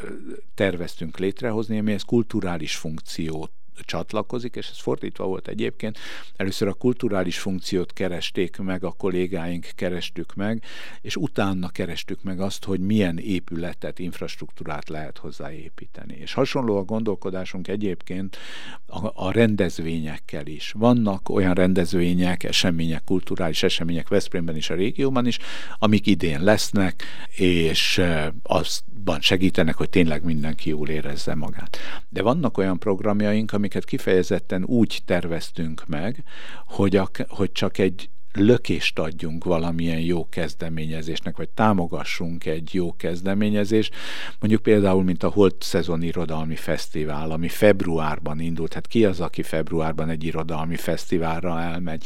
terveztünk 0.55 1.17
létrehozni, 1.17 1.79
amihez 1.79 2.03
kulturális 2.03 2.75
funkciót 2.75 3.51
csatlakozik, 3.85 4.55
és 4.55 4.69
ez 4.69 4.79
fordítva 4.79 5.25
volt 5.25 5.47
egyébként. 5.47 5.97
Először 6.35 6.67
a 6.67 6.73
kulturális 6.73 7.39
funkciót 7.39 7.93
keresték 7.93 8.57
meg, 8.57 8.83
a 8.83 8.91
kollégáink 8.91 9.67
kerestük 9.75 10.35
meg, 10.35 10.63
és 11.01 11.15
utána 11.15 11.69
kerestük 11.69 12.23
meg 12.23 12.39
azt, 12.39 12.65
hogy 12.65 12.79
milyen 12.79 13.17
épületet, 13.17 13.99
infrastruktúrát 13.99 14.89
lehet 14.89 15.17
hozzáépíteni. 15.17 16.17
És 16.19 16.33
hasonló 16.33 16.77
a 16.77 16.83
gondolkodásunk 16.83 17.67
egyébként 17.67 18.37
a, 18.85 19.25
a 19.25 19.31
rendezvényekkel 19.31 20.45
is. 20.45 20.71
Vannak 20.77 21.29
olyan 21.29 21.53
rendezvények, 21.53 22.43
események, 22.43 23.03
kulturális 23.03 23.63
események 23.63 24.07
Veszprémben 24.07 24.55
és 24.55 24.69
a 24.69 24.75
régióban 24.75 25.27
is, 25.27 25.37
amik 25.79 26.07
idén 26.07 26.43
lesznek, 26.43 27.03
és 27.35 28.01
azban 28.43 29.21
segítenek, 29.21 29.75
hogy 29.75 29.89
tényleg 29.89 30.23
mindenki 30.23 30.69
jól 30.69 30.89
érezze 30.89 31.35
magát. 31.35 31.77
De 32.09 32.21
vannak 32.21 32.57
olyan 32.57 32.79
programjaink, 32.79 33.53
amik 33.53 33.68
amiket 33.69 33.89
kifejezetten 33.89 34.63
úgy 34.63 35.01
terveztünk 35.05 35.83
meg, 35.87 36.23
hogy, 36.65 36.95
a, 36.95 37.09
hogy 37.27 37.51
csak 37.51 37.77
egy 37.77 38.09
lökést 38.33 38.99
adjunk 38.99 39.43
valamilyen 39.43 39.99
jó 39.99 40.29
kezdeményezésnek, 40.29 41.37
vagy 41.37 41.49
támogassunk 41.49 42.45
egy 42.45 42.73
jó 42.73 42.95
kezdeményezést, 42.95 43.95
mondjuk 44.39 44.61
például, 44.61 45.03
mint 45.03 45.23
a 45.23 45.29
Holt 45.29 45.55
Szezon 45.59 46.01
Irodalmi 46.01 46.55
Fesztivál, 46.55 47.31
ami 47.31 47.47
februárban 47.47 48.39
indult. 48.39 48.73
Hát 48.73 48.87
ki 48.87 49.05
az, 49.05 49.19
aki 49.19 49.43
februárban 49.43 50.09
egy 50.09 50.23
irodalmi 50.23 50.75
fesztiválra 50.75 51.61
elmegy? 51.61 52.05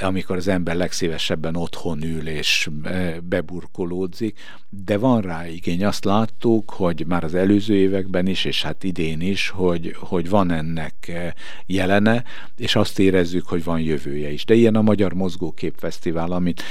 amikor 0.00 0.36
az 0.36 0.48
ember 0.48 0.76
legszívesebben 0.76 1.56
otthon 1.56 2.02
ül 2.02 2.28
és 2.28 2.70
e, 2.82 3.20
beburkolódzik, 3.20 4.38
de 4.68 4.98
van 4.98 5.20
rá 5.20 5.48
igény. 5.48 5.84
Azt 5.84 6.04
láttuk, 6.04 6.70
hogy 6.70 7.04
már 7.06 7.24
az 7.24 7.34
előző 7.34 7.74
években 7.74 8.26
is, 8.26 8.44
és 8.44 8.62
hát 8.62 8.84
idén 8.84 9.20
is, 9.20 9.48
hogy, 9.48 9.96
hogy 9.98 10.28
van 10.28 10.50
ennek 10.50 11.08
e, 11.08 11.34
jelene, 11.66 12.24
és 12.56 12.76
azt 12.76 12.98
érezzük, 12.98 13.46
hogy 13.46 13.64
van 13.64 13.80
jövője 13.80 14.30
is. 14.30 14.44
De 14.44 14.54
ilyen 14.54 14.74
a 14.74 14.82
Magyar 14.82 15.12
Mozgókép 15.12 15.43
Fesztivál, 15.76 16.32
amit 16.32 16.62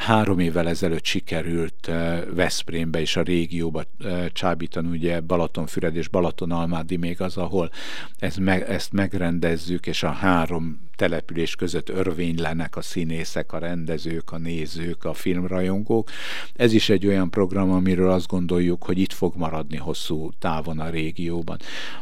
három 0.00 0.38
évvel 0.38 0.68
ezelőtt 0.68 1.04
sikerült 1.04 1.88
eh, 1.88 2.22
Veszprémbe 2.34 3.00
és 3.00 3.16
a 3.16 3.22
régióba 3.22 3.84
eh, 3.98 4.26
csábítani, 4.32 4.88
ugye 4.88 5.20
Balatonfüred 5.20 5.96
és 5.96 6.08
Balatonalmádi 6.08 6.96
még 6.96 7.20
az, 7.20 7.36
ahol 7.36 7.70
ez 8.18 8.36
me, 8.36 8.66
ezt 8.66 8.92
megrendezzük, 8.92 9.86
és 9.86 10.02
a 10.02 10.10
három 10.10 10.88
település 11.00 11.56
között 11.56 11.88
örvénylenek 11.88 12.76
a 12.76 12.82
színészek, 12.82 13.52
a 13.52 13.58
rendezők, 13.58 14.32
a 14.32 14.38
nézők, 14.38 15.04
a 15.04 15.14
filmrajongók. 15.14 16.10
Ez 16.54 16.72
is 16.72 16.88
egy 16.88 17.06
olyan 17.06 17.30
program, 17.30 17.70
amiről 17.70 18.10
azt 18.10 18.26
gondoljuk, 18.26 18.84
hogy 18.84 18.98
itt 18.98 19.12
fog 19.12 19.34
maradni 19.36 19.76
hosszú 19.76 20.30
távon 20.38 20.78
a 20.78 20.88
régióban. 20.88 21.58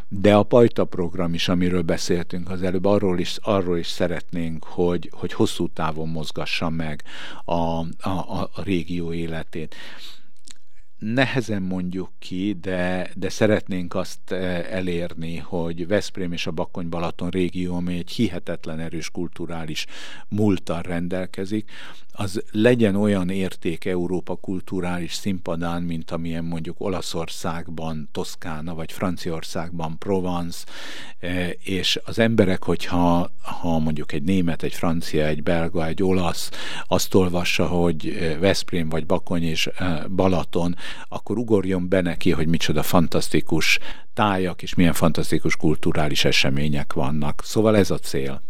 De 0.09 0.35
a 0.35 0.43
Pajta 0.43 0.85
program 0.85 1.35
is, 1.35 1.49
amiről 1.49 1.83
beszéltünk 1.83 2.51
az 2.51 2.63
előbb, 2.63 2.85
arról 2.85 3.19
is, 3.19 3.39
arról 3.43 3.79
is 3.79 3.87
szeretnénk, 3.87 4.65
hogy, 4.65 5.11
hogy 5.13 5.33
hosszú 5.33 5.69
távon 5.69 6.09
mozgassa 6.09 6.71
meg 6.71 7.03
a, 7.45 7.85
a, 8.01 8.09
a, 8.09 8.51
a 8.53 8.63
régió 8.63 9.13
életét 9.13 9.75
nehezen 10.99 11.63
mondjuk 11.63 12.11
ki, 12.19 12.57
de, 12.61 13.11
de 13.15 13.29
szeretnénk 13.29 13.95
azt 13.95 14.33
eh, 14.33 14.73
elérni, 14.73 15.37
hogy 15.37 15.87
Veszprém 15.87 16.33
és 16.33 16.47
a 16.47 16.51
Bakony-Balaton 16.51 17.31
régió, 17.31 17.75
ami 17.75 17.97
egy 17.97 18.11
hihetetlen 18.11 18.79
erős 18.79 19.11
kulturális 19.11 19.87
múltal 20.29 20.83
rendelkezik, 20.83 21.71
az 22.21 22.43
legyen 22.53 22.97
olyan 22.97 23.31
érték 23.31 23.85
Európa 23.85 24.37
kulturális 24.37 25.15
színpadán, 25.15 25.83
mint 25.83 26.11
amilyen 26.11 26.45
mondjuk 26.45 26.81
Olaszországban, 26.81 28.09
Toszkána, 28.13 28.75
vagy 28.75 28.93
Franciaországban, 28.93 29.99
Provence, 29.99 30.65
e, 31.19 31.49
és 31.51 32.01
az 32.05 32.19
emberek, 32.19 32.65
hogyha 32.65 33.31
ha 33.61 33.79
mondjuk 33.79 34.13
egy 34.13 34.23
német, 34.23 34.63
egy 34.63 34.75
francia, 34.75 35.27
egy 35.27 35.43
belga, 35.43 35.87
egy 35.87 36.03
olasz 36.03 36.51
azt 36.87 37.15
olvassa, 37.15 37.67
hogy 37.67 38.07
e, 38.07 38.39
Veszprém, 38.39 38.89
vagy 38.89 39.07
Bakony 39.07 39.43
és 39.43 39.67
e, 39.67 40.05
Balaton, 40.09 40.77
akkor 41.09 41.39
ugorjon 41.39 41.89
be 41.89 42.01
neki, 42.01 42.31
hogy 42.31 42.49
micsoda 42.49 42.83
fantasztikus 42.83 43.79
tájak, 44.15 44.63
és 44.63 44.75
milyen 44.75 44.93
fantasztikus 44.93 45.57
kulturális 45.57 46.25
események 46.25 46.93
vannak. 46.93 47.43
Szóval 47.45 47.77
ez 47.77 47.91
a 47.91 47.99
cél. 47.99 48.43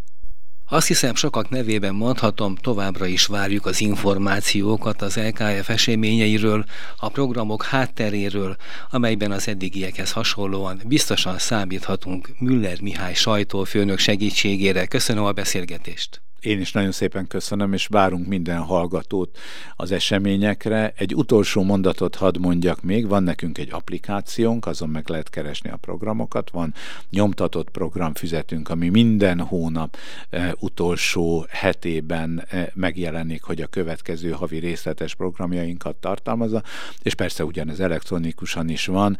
Azt 0.70 0.86
hiszem, 0.86 1.14
sokak 1.14 1.48
nevében 1.48 1.94
mondhatom, 1.94 2.56
továbbra 2.56 3.06
is 3.06 3.26
várjuk 3.26 3.66
az 3.66 3.80
információkat 3.80 5.02
az 5.02 5.16
LKF 5.16 5.68
eseményeiről, 5.68 6.64
a 6.96 7.08
programok 7.08 7.64
hátteréről, 7.64 8.56
amelyben 8.90 9.30
az 9.30 9.48
eddigiekhez 9.48 10.12
hasonlóan 10.12 10.80
biztosan 10.86 11.38
számíthatunk 11.38 12.28
Müller 12.38 12.80
Mihály 12.80 13.14
sajtófőnök 13.14 13.98
segítségére. 13.98 14.86
Köszönöm 14.86 15.24
a 15.24 15.32
beszélgetést! 15.32 16.27
Én 16.40 16.60
is 16.60 16.72
nagyon 16.72 16.92
szépen 16.92 17.26
köszönöm, 17.26 17.72
és 17.72 17.86
várunk 17.86 18.26
minden 18.26 18.58
hallgatót 18.58 19.38
az 19.76 19.90
eseményekre. 19.90 20.92
Egy 20.96 21.14
utolsó 21.14 21.62
mondatot 21.62 22.14
hadd 22.14 22.40
mondjak 22.40 22.82
még, 22.82 23.08
van 23.08 23.22
nekünk 23.22 23.58
egy 23.58 23.72
applikációnk, 23.72 24.66
azon 24.66 24.88
meg 24.88 25.08
lehet 25.08 25.30
keresni 25.30 25.70
a 25.70 25.76
programokat, 25.76 26.50
van 26.50 26.74
nyomtatott 27.10 27.70
programfüzetünk, 27.70 28.68
ami 28.68 28.88
minden 28.88 29.40
hónap 29.40 29.96
e, 30.30 30.54
utolsó 30.60 31.46
hetében 31.48 32.44
e, 32.48 32.70
megjelenik, 32.74 33.42
hogy 33.42 33.60
a 33.60 33.66
következő 33.66 34.30
havi 34.30 34.58
részletes 34.58 35.14
programjainkat 35.14 35.96
tartalmazza, 35.96 36.62
és 37.02 37.14
persze 37.14 37.44
ugyanez 37.44 37.80
elektronikusan 37.80 38.68
is 38.68 38.86
van, 38.86 39.18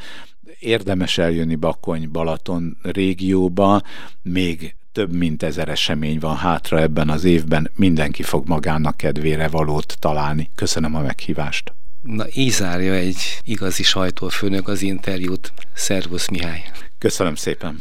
érdemes 0.58 1.18
eljönni 1.18 1.54
Bakony-Balaton 1.54 2.76
régióba, 2.82 3.82
még 4.22 4.76
több 4.92 5.12
mint 5.12 5.42
ezer 5.42 5.68
esemény 5.68 6.18
van 6.18 6.36
hátra 6.36 6.80
ebben 6.80 7.08
az 7.08 7.24
évben, 7.24 7.70
mindenki 7.74 8.22
fog 8.22 8.48
magának 8.48 8.96
kedvére 8.96 9.48
valót 9.48 9.96
találni. 9.98 10.50
Köszönöm 10.54 10.94
a 10.94 11.00
meghívást. 11.00 11.72
Na, 12.02 12.24
így 12.34 12.50
zárja 12.50 12.92
egy 12.92 13.40
igazi 13.42 13.82
sajtófőnök 13.82 14.68
az 14.68 14.82
interjút. 14.82 15.52
Szervusz 15.74 16.28
Mihály! 16.28 16.62
Köszönöm 16.98 17.34
szépen! 17.34 17.80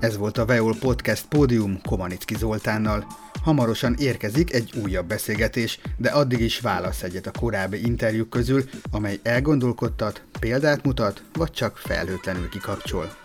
Ez 0.00 0.16
volt 0.16 0.38
a 0.38 0.44
Veol 0.44 0.76
Podcast 0.80 1.26
Pódium 1.28 1.80
Komanicki 1.82 2.34
Zoltánnal. 2.36 3.06
Hamarosan 3.46 3.94
érkezik 3.98 4.52
egy 4.52 4.72
újabb 4.82 5.06
beszélgetés, 5.06 5.80
de 5.96 6.10
addig 6.10 6.40
is 6.40 6.60
válasz 6.60 7.02
egyet 7.02 7.26
a 7.26 7.38
korábbi 7.38 7.84
interjúk 7.84 8.30
közül, 8.30 8.64
amely 8.90 9.18
elgondolkodtat, 9.22 10.22
példát 10.40 10.84
mutat, 10.84 11.22
vagy 11.32 11.50
csak 11.50 11.76
felhőtlenül 11.76 12.48
kikapcsol. 12.48 13.16